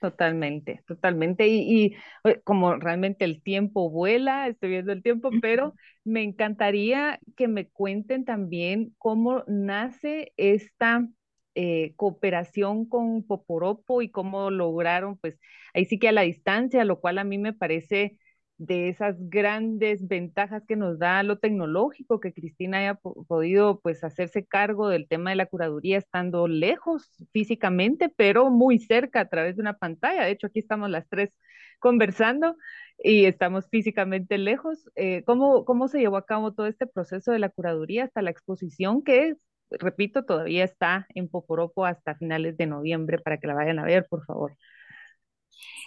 Totalmente, 0.00 0.82
totalmente. 0.88 1.46
Y, 1.46 1.84
y, 1.84 1.96
como 2.42 2.74
realmente 2.74 3.24
el 3.24 3.40
tiempo 3.40 3.88
vuela, 3.88 4.48
estoy 4.48 4.70
viendo 4.70 4.90
el 4.90 5.02
tiempo, 5.02 5.30
pero 5.40 5.74
me 6.02 6.24
encantaría 6.24 7.20
que 7.36 7.46
me 7.46 7.68
cuenten 7.68 8.24
también 8.24 8.94
cómo 8.98 9.44
nace 9.46 10.32
esta 10.36 11.06
eh, 11.54 11.92
cooperación 11.96 12.86
con 12.88 13.24
Poporopo 13.24 14.02
y 14.02 14.10
cómo 14.10 14.50
lograron, 14.50 15.18
pues 15.18 15.38
ahí 15.74 15.84
sí 15.84 15.98
que 16.00 16.08
a 16.08 16.12
la 16.12 16.22
distancia, 16.22 16.84
lo 16.84 16.98
cual 16.98 17.18
a 17.18 17.24
mí 17.24 17.38
me 17.38 17.52
parece 17.52 18.18
de 18.66 18.88
esas 18.88 19.16
grandes 19.18 20.06
ventajas 20.06 20.62
que 20.66 20.76
nos 20.76 20.98
da 20.98 21.22
lo 21.24 21.38
tecnológico, 21.38 22.20
que 22.20 22.32
Cristina 22.32 22.78
haya 22.78 22.94
podido 22.94 23.80
pues 23.80 24.04
hacerse 24.04 24.46
cargo 24.46 24.88
del 24.88 25.08
tema 25.08 25.30
de 25.30 25.36
la 25.36 25.46
curaduría 25.46 25.98
estando 25.98 26.46
lejos 26.46 27.10
físicamente, 27.32 28.08
pero 28.08 28.50
muy 28.50 28.78
cerca 28.78 29.20
a 29.20 29.28
través 29.28 29.56
de 29.56 29.62
una 29.62 29.78
pantalla. 29.78 30.24
De 30.24 30.30
hecho, 30.30 30.46
aquí 30.46 30.60
estamos 30.60 30.90
las 30.90 31.08
tres 31.08 31.36
conversando 31.80 32.56
y 32.98 33.24
estamos 33.24 33.68
físicamente 33.68 34.38
lejos. 34.38 34.88
Eh, 34.94 35.24
¿cómo, 35.24 35.64
¿Cómo 35.64 35.88
se 35.88 35.98
llevó 35.98 36.16
a 36.16 36.26
cabo 36.26 36.54
todo 36.54 36.68
este 36.68 36.86
proceso 36.86 37.32
de 37.32 37.40
la 37.40 37.48
curaduría 37.48 38.04
hasta 38.04 38.22
la 38.22 38.30
exposición 38.30 39.02
que, 39.02 39.34
repito, 39.70 40.24
todavía 40.24 40.62
está 40.62 41.06
en 41.16 41.28
Poporopo 41.28 41.84
hasta 41.84 42.14
finales 42.14 42.56
de 42.56 42.66
noviembre 42.66 43.18
para 43.18 43.38
que 43.38 43.48
la 43.48 43.54
vayan 43.54 43.80
a 43.80 43.84
ver, 43.84 44.06
por 44.08 44.24
favor? 44.24 44.56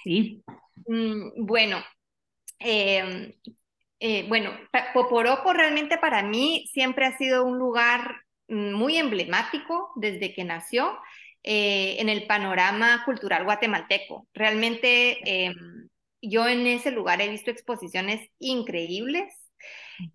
Sí. 0.03 0.43
Mm, 0.87 1.45
bueno, 1.45 1.77
Em, 2.59 3.33
eh, 3.99 4.25
bueno, 4.27 4.51
Poporopo 4.93 5.53
realmente 5.53 5.97
para 5.97 6.23
mí 6.23 6.69
siempre 6.71 7.05
ha 7.05 7.17
sido 7.17 7.45
un 7.45 7.57
lugar 7.57 8.21
muy 8.47 8.97
emblemático 8.97 9.91
desde 9.95 10.33
que 10.33 10.43
nació 10.43 10.97
eh, 11.43 11.97
en 11.99 12.09
el 12.09 12.27
panorama 12.27 13.03
cultural 13.05 13.43
guatemalteco. 13.43 14.27
Realmente 14.33 15.45
em, 15.45 15.89
yo 16.21 16.47
en 16.47 16.67
ese 16.67 16.91
lugar 16.91 17.21
he 17.21 17.29
visto 17.29 17.51
exposiciones 17.51 18.29
increíbles, 18.39 19.33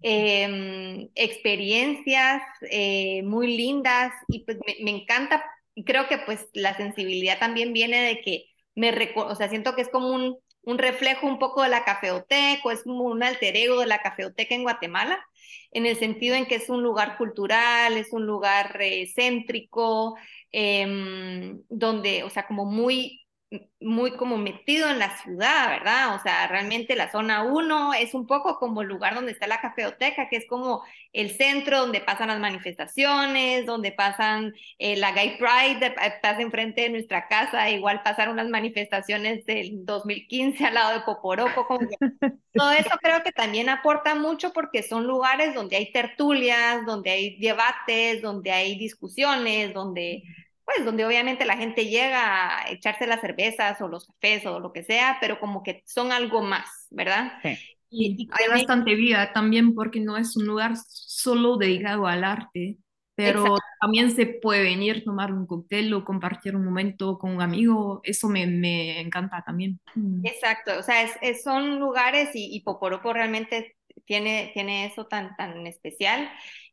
em, 0.03 1.09
experiencias 1.15 2.43
eh, 2.71 3.23
muy 3.23 3.57
lindas 3.57 4.13
y 4.29 4.45
pues 4.45 4.59
me, 4.67 4.85
me, 4.85 4.91
encanta 4.91 5.43
creo 5.87 6.09
que 6.09 6.19
pues 6.19 6.49
la 6.53 6.77
sensibilidad 6.77 7.39
también 7.39 7.73
viene 7.73 8.03
de 8.03 8.21
que 8.21 8.45
me, 8.75 8.93
o 9.17 9.35
sea, 9.35 9.49
siento 9.49 9.75
que 9.75 9.83
es 9.83 9.89
como 9.89 10.09
un 10.09 10.39
un 10.63 10.79
reflejo 10.79 11.27
un 11.27 11.39
poco 11.39 11.63
de 11.63 11.69
la 11.69 11.85
cafeoteca, 11.85 12.73
es 12.73 12.83
como 12.83 13.05
un 13.05 13.23
alter 13.23 13.57
ego 13.57 13.81
de 13.81 13.87
la 13.87 14.03
cafeoteca 14.03 14.55
en 14.55 14.63
Guatemala, 14.63 15.19
en 15.73 15.87
el 15.87 15.97
sentido 15.97 16.35
en 16.37 16.47
que 16.47 16.57
es 16.57 16.69
un 16.69 16.83
lugar 16.83 17.17
cultural, 17.17 17.97
es 17.97 18.13
un 18.13 18.27
lugar 18.27 18.77
eh, 18.81 19.07
céntrico, 19.15 20.17
em, 20.53 21.63
donde, 21.69 22.25
o 22.25 22.31
sea, 22.31 22.47
como 22.47 22.65
muy 22.67 23.23
muy 23.81 24.17
como 24.17 24.37
metido 24.37 24.89
en 24.89 25.01
la 25.01 25.17
ciudad, 25.19 25.69
¿verdad? 25.71 26.15
O 26.15 26.23
sea, 26.23 26.47
realmente 26.47 26.95
la 26.95 27.11
zona 27.11 27.43
1 27.43 27.95
es 27.95 28.15
un 28.15 28.27
poco 28.27 28.59
como 28.59 28.83
el 28.83 28.89
lugar 28.89 29.15
donde 29.15 29.33
está 29.33 29.49
la 29.49 29.61
cafeoteca, 29.61 30.29
que 30.29 30.37
es 30.37 30.47
como 30.47 30.85
el 31.13 31.31
centro 31.31 31.81
donde 31.81 32.01
pasan 32.01 32.29
las 32.29 32.39
manifestaciones, 32.39 33.67
donde 33.67 33.91
pasan 33.91 34.55
eh, 34.79 34.97
la 34.97 35.11
Gay 35.13 35.37
Pride, 35.39 35.85
eh, 35.87 36.13
pasa 36.23 36.43
enfrente 36.43 36.83
de 36.83 36.91
nuestra 36.91 37.27
casa, 37.27 37.71
igual 37.71 38.03
pasaron 38.05 38.37
las 38.37 38.49
manifestaciones 38.49 39.45
del 39.47 39.85
2015 39.85 40.67
al 40.67 40.75
lado 40.75 40.99
de 40.99 41.05
Poporopo, 41.05 41.67
como 41.67 41.81
todo 42.55 42.71
eso 42.73 42.91
creo 43.03 43.23
que 43.25 43.33
también 43.33 43.69
aporta 43.69 44.15
mucho 44.15 44.53
porque 44.53 44.85
son 44.85 45.07
lugares 45.07 45.55
donde 45.55 45.77
hay 45.77 45.91
tertulias, 45.93 46.87
donde 46.87 47.11
hay 47.11 47.41
debates, 47.41 48.23
donde 48.23 48.53
hay 48.53 48.79
discusiones, 48.79 49.75
donde 49.75 50.23
pues 50.73 50.85
donde 50.85 51.05
obviamente 51.05 51.45
la 51.45 51.57
gente 51.57 51.87
llega 51.87 52.59
a 52.59 52.71
echarse 52.71 53.07
las 53.07 53.21
cervezas 53.21 53.81
o 53.81 53.89
los 53.89 54.07
cafés 54.07 54.47
o 54.47 54.61
lo 54.61 54.73
que 54.73 54.83
sea, 54.83 55.19
pero 55.21 55.41
como 55.41 55.63
que 55.63 55.83
son 55.87 56.13
algo 56.13 56.43
más, 56.43 56.87
¿verdad? 56.91 57.33
Sí. 57.43 57.59
Y, 57.91 58.29
hay 58.33 58.49
bastante 58.49 58.95
vida 58.95 59.33
también 59.33 59.75
porque 59.75 60.01
no 60.01 60.17
es 60.17 60.37
un 60.37 60.47
lugar 60.47 60.75
solo 60.77 61.57
dedicado 61.57 62.07
al 62.07 62.23
arte, 62.23 62.79
pero 63.17 63.57
también 63.81 64.13
se 64.13 64.27
puede 64.27 64.63
venir, 64.63 65.05
tomar 65.05 65.33
un 65.33 65.47
cóctel 65.47 65.93
o 65.93 66.05
compartir 66.05 66.55
un 66.55 66.65
momento 66.65 67.19
con 67.19 67.33
un 67.33 67.43
amigo, 67.43 68.01
eso 68.05 68.29
me, 68.29 68.47
me 68.47 69.01
encanta 69.01 69.43
también. 69.45 69.81
Mm. 69.97 70.25
Exacto, 70.25 70.79
o 70.79 70.83
sea, 70.83 71.03
es, 71.03 71.43
son 71.43 71.81
lugares 71.81 72.31
y, 72.35 72.55
y 72.55 72.61
Poporopo 72.61 73.13
realmente 73.13 73.77
tiene, 74.05 74.53
tiene 74.55 74.87
eso 74.87 75.07
tan, 75.07 75.35
tan 75.37 75.67
especial 75.67 76.31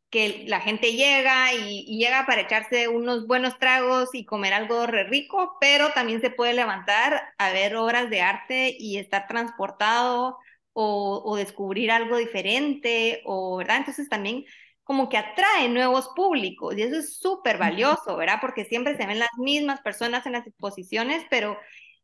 que 0.10 0.46
la 0.48 0.62
gente 0.62 0.94
llega 0.94 1.54
y, 1.54 1.86
llega 1.98 2.26
para 2.26 2.42
echarse 2.42 2.88
unos 2.88 3.28
buenos 3.28 3.60
tragos 3.60 4.10
y 4.14 4.26
comer 4.26 4.54
algo 4.54 4.88
re 4.88 5.04
rico, 5.06 5.58
pero 5.60 5.92
también 5.92 6.22
se 6.22 6.30
puede 6.30 6.54
levantar 6.54 7.22
a 7.38 7.52
ver 7.52 7.76
obras 7.76 8.10
de 8.10 8.22
arte 8.22 8.76
y 8.80 8.98
estar 8.98 9.28
transportado 9.28 10.38
o, 10.74 11.36
descubrir 11.38 11.92
algo 11.92 12.18
diferente, 12.18 13.22
o, 13.26 13.58
¿verdad? 13.58 13.78
Entonces 13.78 14.10
también 14.10 14.46
como 14.84 15.10
que 15.10 15.18
atrae 15.18 15.68
nuevos 15.70 16.10
públicos 16.16 16.78
y 16.78 16.84
eso 16.84 16.98
es 16.98 17.18
súper 17.20 17.58
valioso, 17.58 18.16
¿verdad? 18.16 18.38
Porque 18.40 18.66
siempre 18.66 18.96
se 18.96 19.06
ven 19.06 19.20
las 19.20 19.30
mismas 19.38 19.82
personas 19.82 20.26
en 20.26 20.34
las 20.34 20.48
exposiciones, 20.48 21.26
pero 21.30 21.58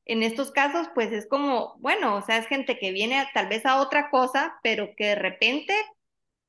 en 0.05 0.23
estos 0.23 0.51
casos, 0.51 0.89
pues 0.93 1.11
es 1.13 1.27
como, 1.27 1.75
bueno, 1.79 2.15
o 2.15 2.21
sea, 2.21 2.37
es 2.37 2.47
gente 2.47 2.77
que 2.77 2.91
viene 2.91 3.25
tal 3.33 3.47
vez 3.47 3.65
a 3.65 3.79
otra 3.79 4.09
cosa, 4.09 4.59
pero 4.63 4.89
que 4.97 5.07
de 5.07 5.15
repente 5.15 5.75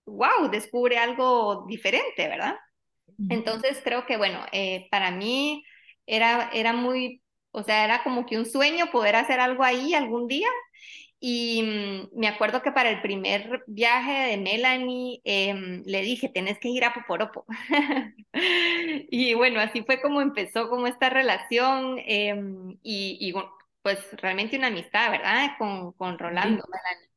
wow, 0.06 0.48
descubre 0.50 0.98
algo 0.98 1.64
diferente, 1.68 2.28
¿verdad? 2.28 2.56
Entonces 3.28 3.80
creo 3.84 4.06
que, 4.06 4.16
bueno, 4.16 4.40
eh, 4.52 4.88
para 4.90 5.10
mí 5.10 5.64
era, 6.06 6.50
era 6.52 6.72
muy, 6.72 7.22
o 7.52 7.62
sea, 7.62 7.84
era 7.84 8.02
como 8.02 8.26
que 8.26 8.38
un 8.38 8.46
sueño 8.46 8.90
poder 8.90 9.16
hacer 9.16 9.40
algo 9.40 9.62
ahí 9.62 9.94
algún 9.94 10.26
día. 10.26 10.48
y 11.20 11.62
mm, 11.62 12.18
me 12.20 12.28
acuerdo 12.28 12.62
que 12.62 12.72
para 12.72 12.90
el 12.90 13.00
primer 13.02 13.64
viaje 13.66 14.12
de 14.30 14.36
Melanie 14.38 15.20
em, 15.24 15.82
le 15.86 16.02
dije, 16.02 16.28
tenés 16.28 16.58
que 16.58 16.68
ir 16.68 16.84
a 16.84 16.94
Poporopo. 16.94 17.46
y 19.10 19.34
bueno, 19.34 19.60
así 19.60 19.82
fue 19.84 20.00
como 20.02 20.20
empezó 20.20 20.68
como 20.68 20.86
esta 20.86 21.10
relación 21.10 21.98
em, 22.06 22.76
y, 22.82 23.32
pues 23.82 24.00
realmente 24.20 24.56
una 24.56 24.68
amistad, 24.68 25.10
¿verdad? 25.10 25.52
Con, 25.58 25.92
con 25.92 26.18
Rolando, 26.18 26.64
Melanie. 26.70 27.13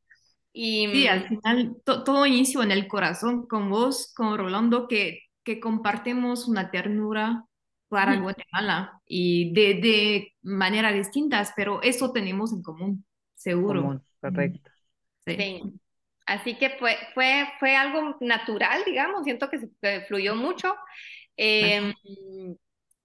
Y, 0.60 0.88
sí, 0.88 1.08
al 1.08 1.20
mm, 1.20 1.28
final 1.28 1.76
todo 1.84 2.26
inicio 2.26 2.64
en 2.64 2.72
el 2.72 2.88
corazón 2.88 3.46
con 3.46 3.70
vos, 3.70 4.12
con 4.16 4.36
Rolando, 4.36 4.88
que, 4.88 5.22
que 5.44 5.60
compartimos 5.60 6.48
una 6.48 6.72
ternura 6.72 7.46
para 7.90 8.18
Guatemala 8.18 9.00
y 9.06 9.54
de, 9.54 9.76
de 9.76 10.36
maneras 10.42 10.96
distintas, 10.96 11.54
pero 11.56 11.84
eso 11.84 12.12
tenemos 12.12 12.54
en 12.54 12.64
común. 12.64 13.06
Seguro. 13.36 14.02
correcto. 14.20 14.72
Sí. 15.28 15.62
Así 16.26 16.58
que 16.58 16.72
fue, 16.72 16.98
fue, 17.14 17.48
fue 17.60 17.76
algo 17.76 18.18
natural, 18.20 18.82
digamos, 18.84 19.26
siento 19.26 19.52
que 19.52 19.60
se 19.60 20.02
fluyó 20.08 20.36
mucho. 20.36 20.74
Em, 21.38 21.94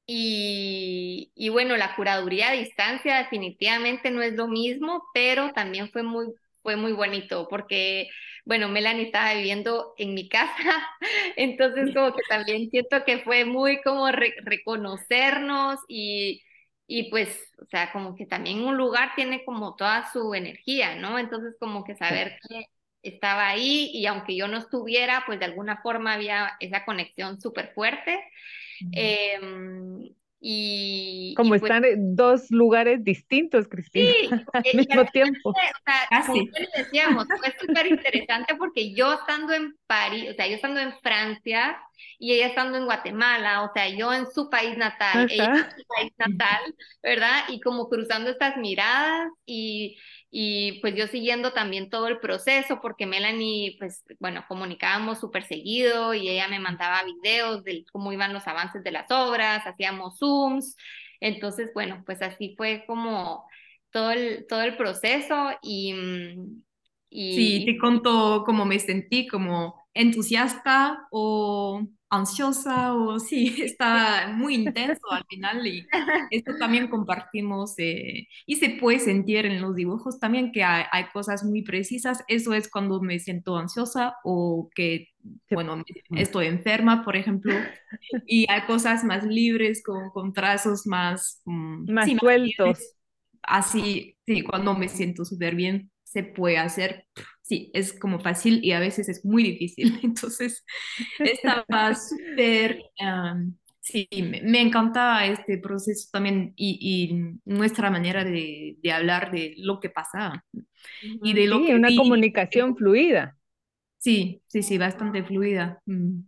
y, 0.07 1.31
y, 1.35 1.49
bueno, 1.51 1.77
la 1.77 1.95
curaduría 1.97 2.49
a 2.49 2.53
distancia 2.53 3.19
definitivamente 3.19 4.11
no 4.11 4.23
es 4.23 4.33
lo 4.33 4.49
mismo, 4.49 5.03
pero 5.12 5.53
también 5.53 5.91
fue 5.91 6.03
muy, 6.03 6.29
fue 6.62 6.77
muy 6.77 6.92
bonito 6.92 7.48
porque, 7.48 8.09
bueno, 8.44 8.68
Melanie 8.68 9.07
estaba 9.07 9.35
viviendo 9.35 9.94
en 9.98 10.14
mi 10.14 10.29
casa, 10.29 10.55
entonces 11.37 11.92
como 11.94 12.14
que 12.14 12.22
también 12.29 12.70
siento 12.70 13.05
que 13.05 13.20
fue 13.20 13.44
muy 13.44 13.81
como 13.83 14.11
reconocernos 14.11 15.81
y 15.88 16.42
y 16.87 17.11
pues, 17.11 17.55
o 17.59 17.64
sea, 17.66 17.90
como 17.92 18.14
que 18.14 18.27
también 18.27 18.61
un 18.64 18.77
lugar 18.77 19.12
tiene 19.16 19.44
como 19.44 19.77
toda 19.77 20.11
su 20.12 20.35
energía, 20.35 20.94
¿no? 20.96 21.18
Entonces, 21.18 21.57
como 21.59 21.85
que 21.85 21.94
saber 21.94 22.37
que 22.48 22.66
estaba 23.03 23.48
ahí 23.48 23.90
y 23.94 24.05
aunque 24.07 24.37
yo 24.37 24.46
no 24.48 24.59
estuviera, 24.59 25.22
pues 25.27 25.38
de 25.38 25.46
alguna 25.46 25.81
forma 25.83 26.14
había 26.14 26.53
esa 26.61 26.85
conexión 26.85 27.40
súper 27.40 27.72
fuerte. 27.75 28.22
Y, 30.44 31.35
como 31.37 31.50
pues 31.50 31.62
están 31.62 31.85
en 31.85 32.16
dos 32.16 32.50
lugares 32.50 33.05
distintos, 33.05 33.68
Cristina, 33.68 34.11
sí, 34.11 34.28
al 34.52 34.64
mismo 34.74 35.05
tiempo. 35.05 35.50
O 35.50 35.55
sea, 35.55 36.26
como 36.26 36.42
decíamos, 36.76 37.26
fue 37.28 37.55
súper 37.61 37.87
interesante 37.87 38.57
porque 38.57 38.92
yo 38.92 39.12
estando 39.12 39.52
en 39.52 39.76
París, 39.87 40.31
o 40.33 40.35
sea, 40.35 40.48
yo 40.48 40.57
estando 40.57 40.81
en 40.81 40.92
Francia 41.00 41.81
y 42.18 42.33
ella 42.33 42.48
estando 42.48 42.76
en 42.76 42.87
Guatemala, 42.87 43.62
o 43.62 43.70
sea, 43.72 43.88
yo 43.88 44.12
en 44.12 44.26
su 44.33 44.50
país 44.50 44.76
natal, 44.76 45.28
ella 45.31 45.44
en 45.46 45.78
su 45.78 45.87
país 45.87 46.12
natal, 46.18 46.74
¿verdad? 47.05 47.44
Y 47.48 47.61
como 47.61 47.88
cruzando 47.88 48.28
estas 48.28 48.57
miradas 48.57 49.31
y 49.46 49.96
y 50.35 50.81
pues 50.81 50.95
yo 50.95 51.07
siguiendo 51.09 51.53
también 51.53 51.90
todo 51.90 52.09
el 52.09 52.18
proceso 52.18 52.81
porque 52.81 53.05
Melanie, 53.05 53.77
pues 53.79 54.03
bueno, 54.18 54.47
comunicábamos 54.49 55.21
súper 55.21 55.45
seguido 55.45 56.14
y 56.14 56.27
ella 56.31 56.49
me 56.49 56.59
mandaba 56.59 57.03
videos 57.05 57.62
de 57.64 57.85
cómo 57.92 58.14
iban 58.14 58.33
los 58.33 58.49
avances 58.49 58.83
de 58.83 58.92
las 58.92 59.11
obras, 59.11 59.66
hacíamos 59.66 60.18
Zooms, 60.18 60.75
entonces 61.21 61.71
bueno, 61.75 62.03
pues 62.07 62.23
así 62.23 62.55
fue 62.57 62.85
como 62.87 63.45
todo 63.90 64.11
el, 64.11 64.47
todo 64.49 64.62
el 64.62 64.75
proceso 64.79 65.51
y... 65.61 65.92
Mm, 65.92 66.62
y... 67.11 67.35
Sí, 67.35 67.64
te 67.66 67.77
conto 67.77 68.42
cómo 68.47 68.64
me 68.64 68.79
sentí, 68.79 69.27
como 69.27 69.85
entusiasta 69.92 71.09
o 71.11 71.87
ansiosa 72.12 72.94
o 72.94 73.18
sí, 73.18 73.55
está 73.62 74.33
muy 74.37 74.55
intenso 74.55 75.11
al 75.11 75.25
final 75.25 75.66
y 75.66 75.87
esto 76.31 76.57
también 76.59 76.88
compartimos 76.88 77.75
eh, 77.79 78.29
y 78.46 78.57
se 78.57 78.70
puede 78.70 78.98
sentir 78.98 79.46
en 79.46 79.61
los 79.62 79.75
dibujos 79.75 80.20
también 80.20 80.53
que 80.53 80.62
hay, 80.62 80.85
cosas 81.12 81.42
muy 81.42 81.62
precisas, 81.62 82.22
eso 82.29 82.53
es 82.55 82.70
cuando 82.70 83.01
me 83.01 83.18
siento 83.18 83.57
ansiosa 83.57 84.16
o 84.25 84.70
que, 84.75 85.09
bueno, 85.51 85.83
estoy 86.11 86.46
enferma, 86.46 87.03
por 87.05 87.16
ejemplo, 87.16 87.55
y 88.27 88.46
hay 88.51 88.62
cosas 88.62 89.05
más 89.05 89.25
libres 89.25 89.83
con, 89.83 90.11
con 90.11 90.33
trazos 90.33 90.87
más... 90.87 91.40
Mm, 91.44 91.92
más 91.92 92.11
sueltos. 92.11 92.94
así, 93.42 94.18
sí, 94.27 94.42
cuando 94.42 94.75
me 94.75 94.88
siento 94.88 95.25
súper 95.25 95.55
bien 95.55 95.90
se 96.05 96.22
puede 96.22 96.59
hacer, 96.59 97.07
sí, 97.53 97.71
es 97.75 97.93
como 97.99 98.19
fácil 98.19 98.65
y 98.65 98.73
a 98.73 98.81
veces 98.81 99.09
es 99.11 99.25
muy 99.25 99.43
difícil. 99.43 100.01
Entonces, 100.03 100.65
estaba 101.19 101.95
súper, 101.95 102.83
sí, 103.81 104.09
me, 104.43 104.62
encantaba 104.62 105.27
este 105.27 105.59
proceso 105.59 106.09
también 106.11 106.55
y, 106.57 107.15
nuestra 107.45 107.91
manera 107.91 108.25
de, 108.25 108.79
hablar 108.93 109.31
de 109.31 109.55
lo 109.59 109.81
que 109.81 109.91
pasa 109.91 110.45
y 111.03 111.35
de 111.35 111.47
lo 111.47 111.62
que... 111.65 111.75
una 111.75 111.95
comunicación 111.95 112.75
fluida. 112.75 113.37
Sí, 113.99 114.43
sí, 114.47 114.62
sí, 114.62 114.79
bastante 114.79 115.23
fluida. 115.23 115.81
Mm. 115.87 116.21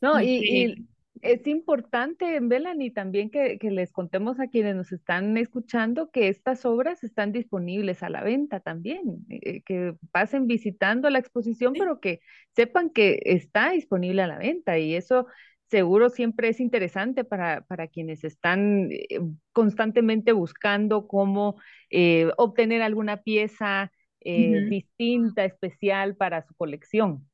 No, 0.00 0.20
y 0.20 0.88
es 1.26 1.46
importante, 1.46 2.40
Melanie, 2.40 2.90
también 2.90 3.30
que, 3.30 3.58
les 3.62 3.92
contemos 3.92 4.38
a 4.40 4.48
quienes 4.48 4.76
nos 4.76 4.92
están 4.92 5.36
escuchando 5.36 6.10
que 6.10 6.28
estas 6.28 6.64
obras 6.64 7.02
están 7.04 7.32
disponibles 7.32 8.02
a 8.02 8.08
la 8.10 8.22
venta 8.22 8.60
también, 8.60 9.26
eh, 9.28 9.62
que 9.62 9.94
pasen 10.12 10.46
visitando 10.46 11.10
la 11.10 11.18
exposición, 11.18 11.74
pero 11.76 12.00
que 12.00 12.20
sepan 12.54 12.90
que 12.90 13.20
está 13.24 13.70
disponible 13.70 14.22
a 14.22 14.26
la 14.26 14.38
venta 14.38 14.78
y 14.78 14.94
eso 14.94 15.26
seguro 15.68 16.10
siempre 16.10 16.48
es 16.48 16.60
interesante 16.60 17.24
para, 17.24 17.62
para 17.62 17.88
quienes 17.88 18.22
están 18.22 18.88
eh, 18.92 19.20
constantemente 19.52 20.32
buscando 20.32 21.08
cómo 21.08 21.60
eh, 21.90 22.30
obtener 22.36 22.82
alguna 22.82 23.18
pieza 23.18 23.92
distinta, 24.28 25.44
especial 25.44 26.16
para 26.16 26.42
su 26.42 26.52
colección. 26.56 27.28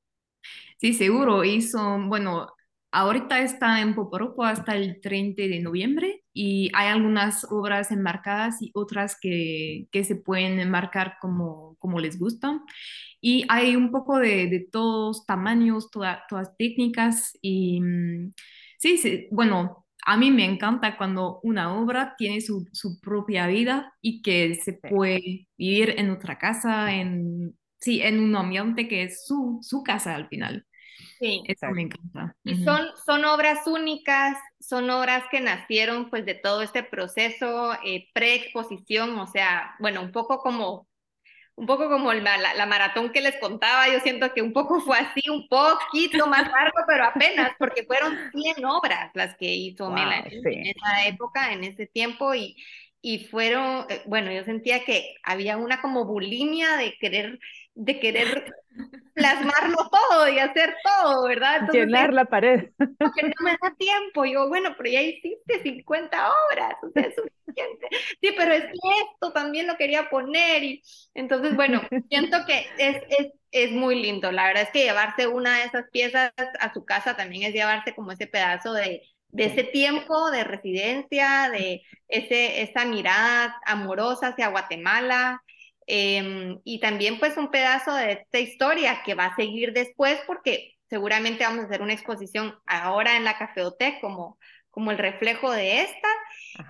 Sí, 0.76 0.92
seguro. 0.92 1.42
Y 1.42 1.62
son, 1.62 2.10
bueno, 2.10 2.48
Ahorita 2.92 3.40
está 3.40 3.80
en 3.80 3.94
Poporopo 3.94 4.44
hasta 4.44 4.76
el 4.76 5.00
30 5.00 5.42
de 5.44 5.60
noviembre 5.60 6.24
y 6.34 6.70
hay 6.74 6.88
algunas 6.88 7.44
obras 7.50 7.90
enmarcadas 7.90 8.60
y 8.60 8.70
otras 8.74 9.18
que, 9.18 9.88
que 9.90 10.04
se 10.04 10.16
pueden 10.16 10.60
enmarcar 10.60 11.16
como, 11.20 11.76
como 11.78 12.00
les 12.00 12.18
gustan. 12.18 12.60
Y 13.20 13.46
hay 13.48 13.76
un 13.76 13.90
poco 13.90 14.18
de, 14.18 14.46
de 14.48 14.60
todos 14.70 15.24
tamaños, 15.26 15.90
todas 15.90 16.56
técnicas 16.58 17.38
y 17.40 17.80
mm, 17.80 18.32
sí, 18.78 18.98
sí, 18.98 19.28
bueno, 19.30 19.86
a 20.04 20.16
mí 20.16 20.30
me 20.30 20.44
encanta 20.44 20.96
cuando 20.98 21.40
una 21.42 21.74
obra 21.74 22.14
tiene 22.18 22.40
su, 22.40 22.68
su 22.72 23.00
propia 23.00 23.46
vida 23.46 23.94
y 24.00 24.22
que 24.22 24.56
se 24.56 24.74
puede 24.74 25.48
vivir 25.56 25.94
en 25.98 26.10
otra 26.10 26.38
casa, 26.38 26.92
en, 26.94 27.56
sí, 27.80 28.02
en 28.02 28.20
un 28.20 28.36
ambiente 28.36 28.88
que 28.88 29.04
es 29.04 29.24
su, 29.26 29.60
su 29.62 29.82
casa 29.82 30.14
al 30.14 30.28
final. 30.28 30.66
Sí. 31.22 31.40
Eso 31.46 31.70
me 31.70 31.82
encanta. 31.82 32.34
Y 32.42 32.64
son, 32.64 32.88
son 33.06 33.24
obras 33.24 33.64
únicas, 33.68 34.36
son 34.58 34.90
obras 34.90 35.22
que 35.30 35.40
nacieron 35.40 36.10
pues 36.10 36.26
de 36.26 36.34
todo 36.34 36.62
este 36.62 36.82
proceso 36.82 37.74
eh, 37.84 38.08
pre-exposición, 38.12 39.16
o 39.16 39.28
sea, 39.28 39.76
bueno, 39.78 40.00
un 40.02 40.10
poco 40.10 40.38
como 40.40 40.88
un 41.54 41.66
poco 41.66 41.88
como 41.88 42.12
la, 42.12 42.38
la, 42.38 42.66
maratón 42.66 43.12
que 43.12 43.20
les 43.20 43.36
contaba, 43.36 43.86
yo 43.86 44.00
siento 44.00 44.32
que 44.32 44.42
un 44.42 44.52
poco 44.52 44.80
fue 44.80 44.98
así, 44.98 45.20
un 45.30 45.46
poquito 45.48 46.26
más 46.26 46.50
largo, 46.50 46.78
pero 46.88 47.04
apenas, 47.04 47.52
porque 47.58 47.84
fueron 47.84 48.16
100 48.32 48.64
obras 48.64 49.10
las 49.14 49.36
que 49.36 49.54
hizo 49.54 49.90
Melanie 49.90 50.40
en 50.44 50.66
esa 50.66 51.06
época, 51.06 51.52
en 51.52 51.62
ese 51.62 51.86
tiempo, 51.86 52.34
y, 52.34 52.56
y 53.02 53.26
fueron, 53.26 53.86
eh, 53.90 54.02
bueno, 54.06 54.32
yo 54.32 54.42
sentía 54.44 54.84
que 54.84 55.14
había 55.22 55.56
una 55.56 55.82
como 55.82 56.06
bulimia 56.06 56.76
de 56.78 56.96
querer 56.98 57.38
de 57.74 58.00
querer 58.00 58.54
plasmarlo 59.14 59.76
todo 59.90 60.28
y 60.28 60.38
hacer 60.38 60.74
todo, 60.82 61.26
¿verdad? 61.28 61.68
Llenar 61.72 62.12
la 62.12 62.24
pared. 62.24 62.70
Porque 62.78 63.22
no 63.22 63.44
me 63.44 63.52
da 63.62 63.74
tiempo. 63.76 64.24
Yo, 64.24 64.48
bueno, 64.48 64.74
pero 64.76 64.90
ya 64.90 65.02
hiciste 65.02 65.62
50 65.62 66.28
horas, 66.28 66.74
o 66.82 66.90
sea, 66.90 67.02
es 67.02 67.14
suficiente. 67.14 67.88
Sí, 68.20 68.34
pero 68.36 68.54
es 68.54 68.64
que 68.64 68.88
esto 69.12 69.32
también 69.32 69.66
lo 69.66 69.76
quería 69.76 70.08
poner. 70.08 70.62
Y 70.64 70.82
entonces, 71.14 71.54
bueno, 71.54 71.82
siento 72.08 72.38
que 72.46 72.66
es, 72.78 73.02
es, 73.18 73.32
es 73.50 73.72
muy 73.72 74.00
lindo. 74.02 74.32
La 74.32 74.46
verdad 74.46 74.62
es 74.64 74.70
que 74.70 74.84
llevarse 74.84 75.26
una 75.26 75.58
de 75.58 75.64
esas 75.64 75.84
piezas 75.90 76.32
a 76.60 76.72
su 76.72 76.84
casa 76.84 77.16
también 77.16 77.44
es 77.44 77.54
llevarse 77.54 77.94
como 77.94 78.12
ese 78.12 78.26
pedazo 78.26 78.72
de, 78.72 79.02
de 79.28 79.46
ese 79.46 79.64
tiempo 79.64 80.30
de 80.30 80.44
residencia, 80.44 81.50
de 81.50 81.82
ese, 82.08 82.62
esa 82.62 82.84
mirada 82.84 83.56
amorosa 83.66 84.28
hacia 84.28 84.48
Guatemala, 84.48 85.42
Em, 85.86 86.60
y 86.64 86.80
también 86.80 87.18
pues 87.18 87.36
un 87.36 87.50
pedazo 87.50 87.94
de 87.94 88.12
esta 88.12 88.38
historia 88.38 89.02
que 89.04 89.14
va 89.14 89.26
a 89.26 89.36
seguir 89.36 89.72
después 89.72 90.20
porque 90.26 90.74
seguramente 90.88 91.44
vamos 91.44 91.64
a 91.64 91.66
hacer 91.66 91.82
una 91.82 91.92
exposición 91.92 92.54
ahora 92.66 93.16
en 93.16 93.24
la 93.24 93.38
Cafeoteca 93.38 94.00
como, 94.00 94.38
como 94.70 94.90
el 94.90 94.98
reflejo 94.98 95.50
de 95.50 95.82
esta. 95.82 96.08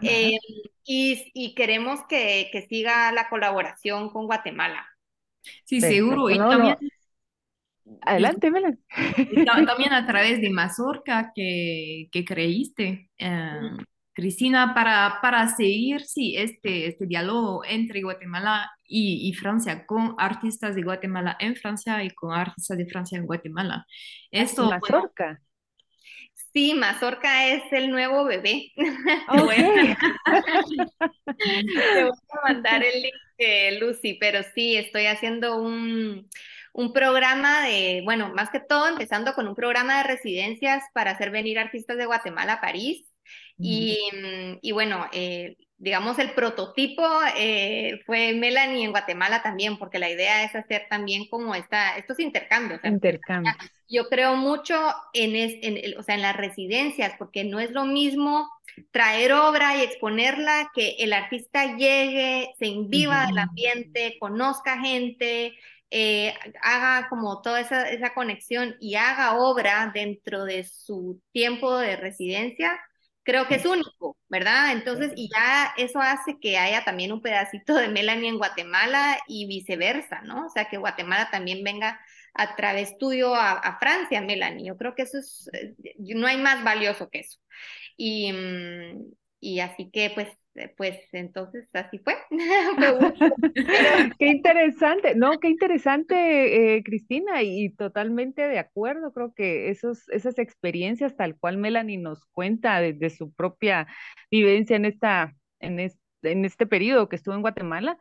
Em, 0.00 0.38
y, 0.84 1.30
y, 1.34 1.54
queremos 1.54 2.00
que, 2.08 2.48
que, 2.52 2.62
siga 2.62 3.12
la 3.12 3.28
colaboración 3.28 4.10
con 4.10 4.26
Guatemala. 4.26 4.86
Sí, 5.64 5.80
seguro. 5.80 6.30
Y 6.30 6.38
también, 6.38 6.78
Adelante, 8.02 8.50
Mela. 8.50 8.76
También 9.66 9.92
a 9.92 10.06
través 10.06 10.40
de 10.40 10.50
Mazorca 10.50 11.32
que, 11.34 12.08
que 12.10 12.24
creíste. 12.24 13.10
Em, 13.18 13.78
Cristina, 14.14 14.74
para, 14.74 15.18
para 15.22 15.48
seguir 15.48 16.02
sí, 16.02 16.36
este, 16.36 16.86
este 16.86 17.06
diálogo 17.06 17.64
entre 17.64 18.02
Guatemala 18.02 18.70
y, 18.86 19.32
Francia, 19.32 19.86
con 19.86 20.14
artistas 20.18 20.74
de 20.74 20.82
Guatemala 20.82 21.36
en 21.40 21.56
Francia 21.56 22.04
y 22.04 22.10
con 22.10 22.32
artistas 22.32 22.76
de 22.76 22.86
Francia 22.86 23.16
en 23.16 23.24
Guatemala. 23.24 23.86
Esto, 24.30 24.68
Mazorca. 24.68 25.40
sí, 26.52 26.74
Mazorca 26.74 27.48
es 27.48 27.62
el 27.72 27.90
nuevo 27.90 28.24
bebé. 28.24 28.72
Okay. 29.28 29.96
Te 31.64 32.04
voy 32.04 32.12
a 32.12 32.52
mandar 32.52 32.84
el 32.84 33.02
link, 33.02 33.14
eh, 33.38 33.78
Lucy, 33.80 34.18
pero 34.20 34.42
sí, 34.54 34.76
estoy 34.76 35.06
haciendo 35.06 35.56
un, 35.56 36.28
un 36.74 36.92
programa 36.92 37.62
de, 37.62 38.02
bueno, 38.04 38.32
más 38.34 38.50
que 38.50 38.60
todo 38.60 38.88
empezando 38.88 39.32
con 39.32 39.48
un 39.48 39.54
programa 39.54 39.98
de 39.98 40.04
residencias 40.04 40.84
para 40.92 41.12
hacer 41.12 41.30
venir 41.30 41.58
artistas 41.58 41.96
de 41.96 42.06
Guatemala 42.06 42.54
a 42.54 42.60
París 42.60 43.11
Mm, 43.58 44.58
y, 44.60 44.72
bueno, 44.72 45.06
eh, 45.12 45.56
digamos, 45.78 46.18
el 46.18 46.32
prototipo 46.32 47.04
eh, 47.36 48.00
fue 48.06 48.32
Melanie 48.32 48.84
en 48.84 48.90
Guatemala 48.90 49.42
también, 49.42 49.78
porque 49.78 49.98
la 49.98 50.10
idea 50.10 50.44
es 50.44 50.54
hacer 50.54 50.86
también 50.88 51.28
como 51.28 51.54
esta, 51.54 51.96
estos 51.96 52.18
intercambios. 52.18 52.80
Intercambios. 52.84 53.56
Yo 53.88 54.08
creo 54.08 54.36
mucho 54.36 54.74
en, 55.12 55.34
en, 55.36 55.98
o 55.98 56.02
sea, 56.02 56.14
en 56.14 56.22
las 56.22 56.36
residencias, 56.36 57.14
porque 57.18 57.44
no 57.44 57.60
es 57.60 57.70
lo 57.72 57.84
mismo 57.84 58.48
traer 58.90 59.32
obra 59.32 59.76
y 59.76 59.82
exponerla, 59.82 60.70
que 60.74 60.96
el 61.00 61.12
artista 61.12 61.76
llegue, 61.76 62.54
se 62.58 62.66
inviva 62.66 63.26
del 63.26 63.38
ambiente, 63.38 64.16
conozca 64.18 64.80
gente, 64.80 65.54
eh, 65.90 66.34
haga 66.62 67.08
como 67.10 67.42
toda 67.42 67.60
esa, 67.60 67.90
esa 67.90 68.14
conexión 68.14 68.76
y 68.80 68.94
haga 68.94 69.36
obra 69.36 69.90
dentro 69.92 70.44
de 70.46 70.64
su 70.64 71.20
tiempo 71.32 71.76
de 71.76 71.96
residencia 71.96 72.80
creo 73.22 73.46
que 73.46 73.56
es 73.56 73.66
único, 73.66 74.16
¿verdad? 74.28 74.72
Entonces, 74.72 75.12
y 75.16 75.28
ya 75.32 75.72
eso 75.76 76.00
hace 76.00 76.38
que 76.40 76.58
haya 76.58 76.84
también 76.84 77.12
un 77.12 77.22
pedacito 77.22 77.74
de 77.74 77.88
Melanie 77.88 78.28
en 78.28 78.38
Guatemala 78.38 79.18
y 79.28 79.46
viceversa, 79.46 80.22
¿no? 80.22 80.46
O 80.46 80.50
sea, 80.50 80.68
que 80.68 80.78
Guatemala 80.78 81.30
también 81.30 81.62
venga 81.64 82.00
a 82.34 82.56
través 82.56 82.96
tuyo 82.98 83.34
a, 83.34 83.78
Francia, 83.78 84.20
Melanie. 84.20 84.66
Yo 84.66 84.76
creo 84.76 84.94
que 84.94 85.02
eso 85.02 85.18
es, 85.18 85.50
eh, 85.52 85.74
no 85.98 86.26
hay 86.26 86.38
más 86.38 86.64
valioso 86.64 87.10
que 87.10 87.20
eso. 87.20 87.38
Y, 87.96 88.32
mm, 88.32 89.12
y 89.40 89.60
así 89.60 89.90
que, 89.90 90.10
pues, 90.14 90.28
pues 90.76 90.98
entonces 91.12 91.68
así 91.72 91.98
fue. 91.98 92.14
qué 94.18 94.26
interesante, 94.26 95.14
no, 95.14 95.38
qué 95.40 95.48
interesante, 95.48 96.76
eh, 96.76 96.82
Cristina, 96.82 97.42
y, 97.42 97.70
totalmente 97.70 98.46
de 98.46 98.58
acuerdo. 98.58 99.12
Creo 99.12 99.32
que 99.34 99.70
esos, 99.70 100.08
esas 100.10 100.38
experiencias, 100.38 101.16
tal 101.16 101.36
cual 101.38 101.56
Melanie 101.58 101.98
nos 101.98 102.26
cuenta 102.26 102.80
desde 102.80 103.10
su 103.10 103.32
propia 103.32 103.86
vivencia 104.30 104.76
en, 104.76 104.84
esta, 104.84 105.34
en, 105.60 105.78
en 106.22 106.44
este 106.44 106.66
periodo 106.66 107.08
que 107.08 107.16
estuvo 107.16 107.34
en 107.34 107.42
Guatemala, 107.42 107.98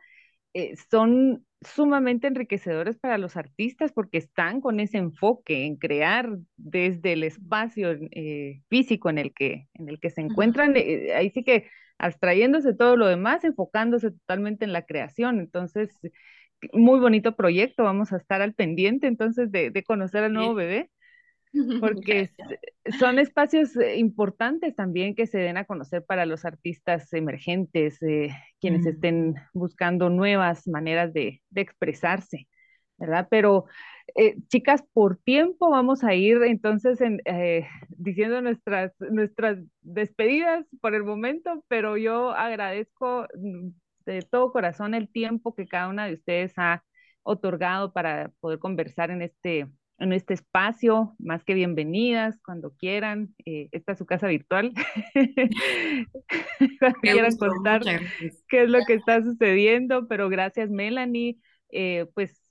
eh, 0.54 0.74
son 0.90 1.46
sumamente 1.62 2.26
enriquecedores 2.26 2.98
para 2.98 3.16
los 3.16 3.36
artistas 3.36 3.92
porque 3.92 4.18
están 4.18 4.60
con 4.60 4.80
ese 4.80 4.98
enfoque 4.98 5.64
en 5.64 5.76
crear 5.76 6.28
desde 6.56 7.12
el 7.12 7.22
espacio 7.22 7.96
físico 8.68 9.08
en 9.08 9.18
el 9.18 9.32
que, 9.32 9.68
en 9.74 9.88
el 9.88 10.00
que 10.00 10.10
se 10.10 10.20
encuentran. 10.20 10.74
ahí 10.74 11.30
sí 11.30 11.44
que 11.44 11.68
abstrayéndose 12.02 12.74
todo 12.74 12.96
lo 12.96 13.06
demás, 13.06 13.44
enfocándose 13.44 14.10
totalmente 14.10 14.64
en 14.64 14.72
la 14.72 14.82
creación. 14.82 15.38
Entonces, 15.38 15.96
muy 16.72 16.98
bonito 17.00 17.36
proyecto, 17.36 17.84
vamos 17.84 18.12
a 18.12 18.16
estar 18.16 18.42
al 18.42 18.54
pendiente 18.54 19.06
entonces 19.06 19.50
de, 19.52 19.72
conocer 19.86 20.24
al 20.24 20.32
nuevo 20.32 20.54
bebé, 20.54 20.90
porque 21.80 22.30
son 22.98 23.20
espacios 23.20 23.76
eh, 23.76 23.98
importantes 23.98 24.74
también 24.74 25.14
que 25.14 25.26
se 25.26 25.38
den 25.38 25.56
a 25.56 25.64
conocer 25.64 26.04
para 26.04 26.26
los 26.26 26.44
artistas 26.44 27.12
emergentes, 27.12 28.02
eh, 28.02 28.30
quienes 28.60 28.84
estén 28.84 29.36
buscando 29.54 30.10
nuevas 30.10 30.66
maneras 30.66 31.12
de, 31.12 31.40
de 31.50 31.60
expresarse. 31.60 32.48
¿verdad? 32.98 33.26
Pero 33.30 33.66
eh, 34.14 34.36
chicas, 34.48 34.84
por 34.92 35.16
tiempo 35.16 35.70
vamos 35.70 36.04
a 36.04 36.14
ir 36.14 36.42
entonces 36.42 36.98
eh, 37.24 37.66
diciendo 37.88 38.42
nuestras, 38.42 38.92
nuestras 39.00 39.58
despedidas 39.80 40.66
por 40.80 40.94
el 40.94 41.04
momento, 41.04 41.64
pero 41.68 41.96
yo 41.96 42.30
agradezco 42.30 43.26
mm, 43.34 43.68
de 44.04 44.22
todo 44.22 44.52
corazón 44.52 44.94
el 44.94 45.08
tiempo 45.08 45.54
que 45.54 45.66
cada 45.66 45.88
una 45.88 46.06
de 46.06 46.14
ustedes 46.14 46.52
ha 46.56 46.84
otorgado 47.22 47.92
para 47.92 48.30
poder 48.40 48.58
conversar 48.58 49.10
en 49.10 49.22
este, 49.22 49.68
en 49.98 50.12
este 50.12 50.34
espacio, 50.34 51.14
más 51.18 51.44
que 51.44 51.54
bienvenidas 51.54 52.38
cuando 52.44 52.74
quieran. 52.76 53.34
Eh, 53.46 53.68
esta 53.72 53.92
es 53.92 53.98
su 53.98 54.04
casa 54.04 54.26
virtual. 54.26 54.72
cuando 56.80 57.00
quieran 57.00 57.36
contar 57.36 57.82
qué 58.48 58.64
es 58.64 58.68
lo 58.68 58.80
que 58.84 58.94
está 58.94 59.22
sucediendo, 59.22 60.06
pero 60.08 60.28
gracias 60.28 60.68
Melanie. 60.68 61.38
pues 62.14 62.41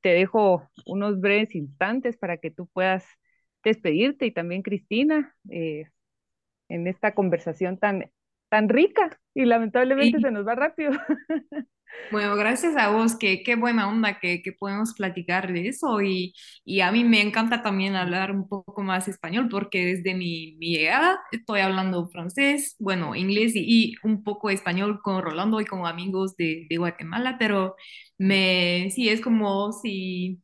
te 0.00 0.10
dejo 0.10 0.68
unos 0.86 1.20
breves 1.20 1.54
instantes 1.54 2.16
para 2.16 2.38
que 2.38 2.50
tú 2.50 2.66
puedas 2.68 3.04
despedirte 3.64 4.26
y 4.26 4.32
también 4.32 4.62
Cristina 4.62 5.36
eh, 5.50 5.84
en 6.68 6.86
esta 6.86 7.14
conversación 7.14 7.78
tan, 7.78 8.10
tan 8.48 8.68
rica 8.68 9.20
y 9.34 9.44
lamentablemente 9.44 10.20
se 10.20 10.30
nos 10.30 10.46
va 10.46 10.54
rápido. 10.54 10.92
Bueno, 12.10 12.34
gracias 12.34 12.76
a 12.76 12.90
vos, 12.90 13.16
que 13.16 13.44
qué 13.44 13.54
buena 13.54 13.88
onda 13.88 14.18
que, 14.18 14.42
que 14.42 14.52
podemos 14.52 14.94
platicar 14.94 15.52
de 15.52 15.68
eso 15.68 16.02
y, 16.02 16.34
y, 16.64 16.80
a 16.80 16.90
mí 16.90 17.04
me 17.04 17.20
encanta 17.20 17.62
también 17.62 17.94
hablar 17.94 18.32
un 18.32 18.48
poco 18.48 18.82
más 18.82 19.06
español 19.06 19.48
porque 19.48 19.84
desde 19.86 20.14
mi, 20.16 20.56
mi 20.58 20.72
llegada 20.76 21.20
estoy 21.30 21.60
hablando 21.60 22.08
francés, 22.08 22.74
bueno, 22.80 23.14
inglés 23.14 23.52
y, 23.54 23.92
y, 23.92 23.94
un 24.02 24.24
poco 24.24 24.50
español 24.50 25.00
con 25.02 25.22
Rolando 25.22 25.60
y 25.60 25.66
con 25.66 25.86
amigos 25.86 26.36
de, 26.36 26.66
de 26.68 26.76
Guatemala, 26.78 27.36
pero 27.38 27.76
me, 28.18 28.90
sí, 28.92 29.08
es 29.08 29.20
como 29.20 29.70
si 29.72 30.42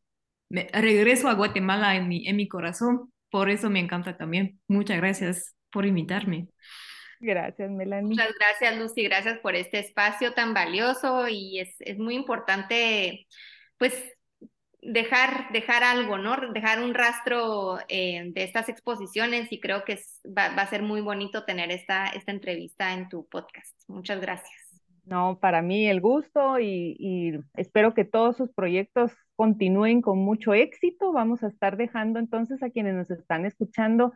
me 0.48 0.68
regreso 0.72 1.28
a 1.28 1.34
Guatemala 1.34 1.96
en 1.96 2.08
mi, 2.08 2.28
en 2.28 2.36
mi 2.36 2.48
corazón, 2.48 3.12
por 3.30 3.50
eso 3.50 3.70
me 3.70 3.80
encanta 3.80 4.16
también. 4.16 4.60
Muchas 4.68 4.98
gracias 4.98 5.56
por 5.70 5.84
invitarme. 5.86 6.48
Gracias, 7.20 7.70
Melanie. 7.70 8.10
Muchas 8.10 8.32
gracias, 8.38 8.78
Lucy. 8.78 9.04
Gracias 9.04 9.38
por 9.38 9.54
este 9.54 9.78
espacio 9.78 10.32
tan 10.32 10.54
valioso 10.54 11.28
y 11.28 11.60
es, 11.60 11.74
es 11.80 11.98
muy 11.98 12.14
importante, 12.14 13.26
pues, 13.78 13.94
dejar, 14.82 15.50
dejar 15.52 15.82
algo, 15.82 16.18
¿no? 16.18 16.36
Dejar 16.52 16.82
un 16.82 16.94
rastro 16.94 17.78
eh, 17.88 18.30
de 18.32 18.42
estas 18.42 18.68
exposiciones 18.68 19.50
y 19.50 19.60
creo 19.60 19.84
que 19.84 19.98
va, 20.26 20.54
va, 20.54 20.62
a 20.62 20.66
ser 20.66 20.82
muy 20.82 21.00
bonito 21.00 21.44
tener 21.44 21.70
esta, 21.70 22.06
esta 22.08 22.32
entrevista 22.32 22.92
en 22.92 23.08
tu 23.08 23.26
podcast. 23.26 23.74
Muchas 23.88 24.20
gracias. 24.20 24.54
No, 25.04 25.38
para 25.40 25.62
mí 25.62 25.88
el 25.88 26.00
gusto 26.00 26.58
y, 26.58 26.96
y 26.98 27.32
espero 27.54 27.94
que 27.94 28.04
todos 28.04 28.36
sus 28.36 28.52
proyectos 28.52 29.12
continúen 29.36 30.02
con 30.02 30.18
mucho 30.18 30.52
éxito. 30.52 31.12
Vamos 31.12 31.44
a 31.44 31.48
estar 31.48 31.76
dejando 31.76 32.18
entonces 32.18 32.60
a 32.62 32.70
quienes 32.70 32.94
nos 32.94 33.10
están 33.10 33.46
escuchando 33.46 34.12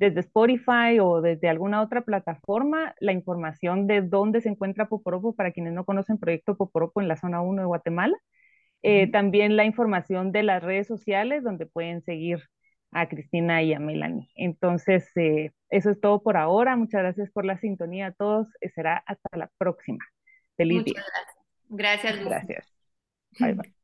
desde 0.00 0.20
Spotify 0.20 0.98
o 0.98 1.20
desde 1.20 1.50
alguna 1.50 1.82
otra 1.82 2.00
plataforma 2.00 2.94
la 3.00 3.12
información 3.12 3.86
de 3.86 4.00
dónde 4.00 4.40
se 4.40 4.48
encuentra 4.48 4.88
Poporopo 4.88 5.34
para 5.34 5.52
quienes 5.52 5.74
no 5.74 5.84
conocen 5.84 6.16
Proyecto 6.16 6.56
Poporopo 6.56 7.02
en 7.02 7.08
la 7.08 7.16
zona 7.16 7.42
1 7.42 7.60
de 7.60 7.66
Guatemala. 7.66 8.16
Eh, 8.82 9.10
también 9.10 9.56
la 9.56 9.66
información 9.66 10.32
de 10.32 10.42
las 10.42 10.62
redes 10.62 10.86
sociales 10.86 11.44
donde 11.44 11.66
pueden 11.66 12.00
seguir 12.00 12.40
a 12.92 13.10
Cristina 13.10 13.62
y 13.62 13.74
a 13.74 13.78
Melanie. 13.78 14.30
Entonces, 14.36 15.06
eh, 15.16 15.50
eso 15.68 15.90
es 15.90 16.00
todo 16.00 16.22
por 16.22 16.38
ahora. 16.38 16.76
Muchas 16.76 17.02
gracias 17.02 17.30
por 17.30 17.44
la 17.44 17.58
sintonía 17.58 18.06
a 18.06 18.12
todos. 18.12 18.48
Será 18.74 19.02
hasta 19.06 19.36
la 19.36 19.50
próxima. 19.58 20.02
Feliz 20.56 20.78
Muchas 20.86 21.04
gracias. 21.12 21.36
Gracias. 21.68 22.24
Gracias. 22.24 22.74
Bye 23.38 23.52
bye. 23.52 23.79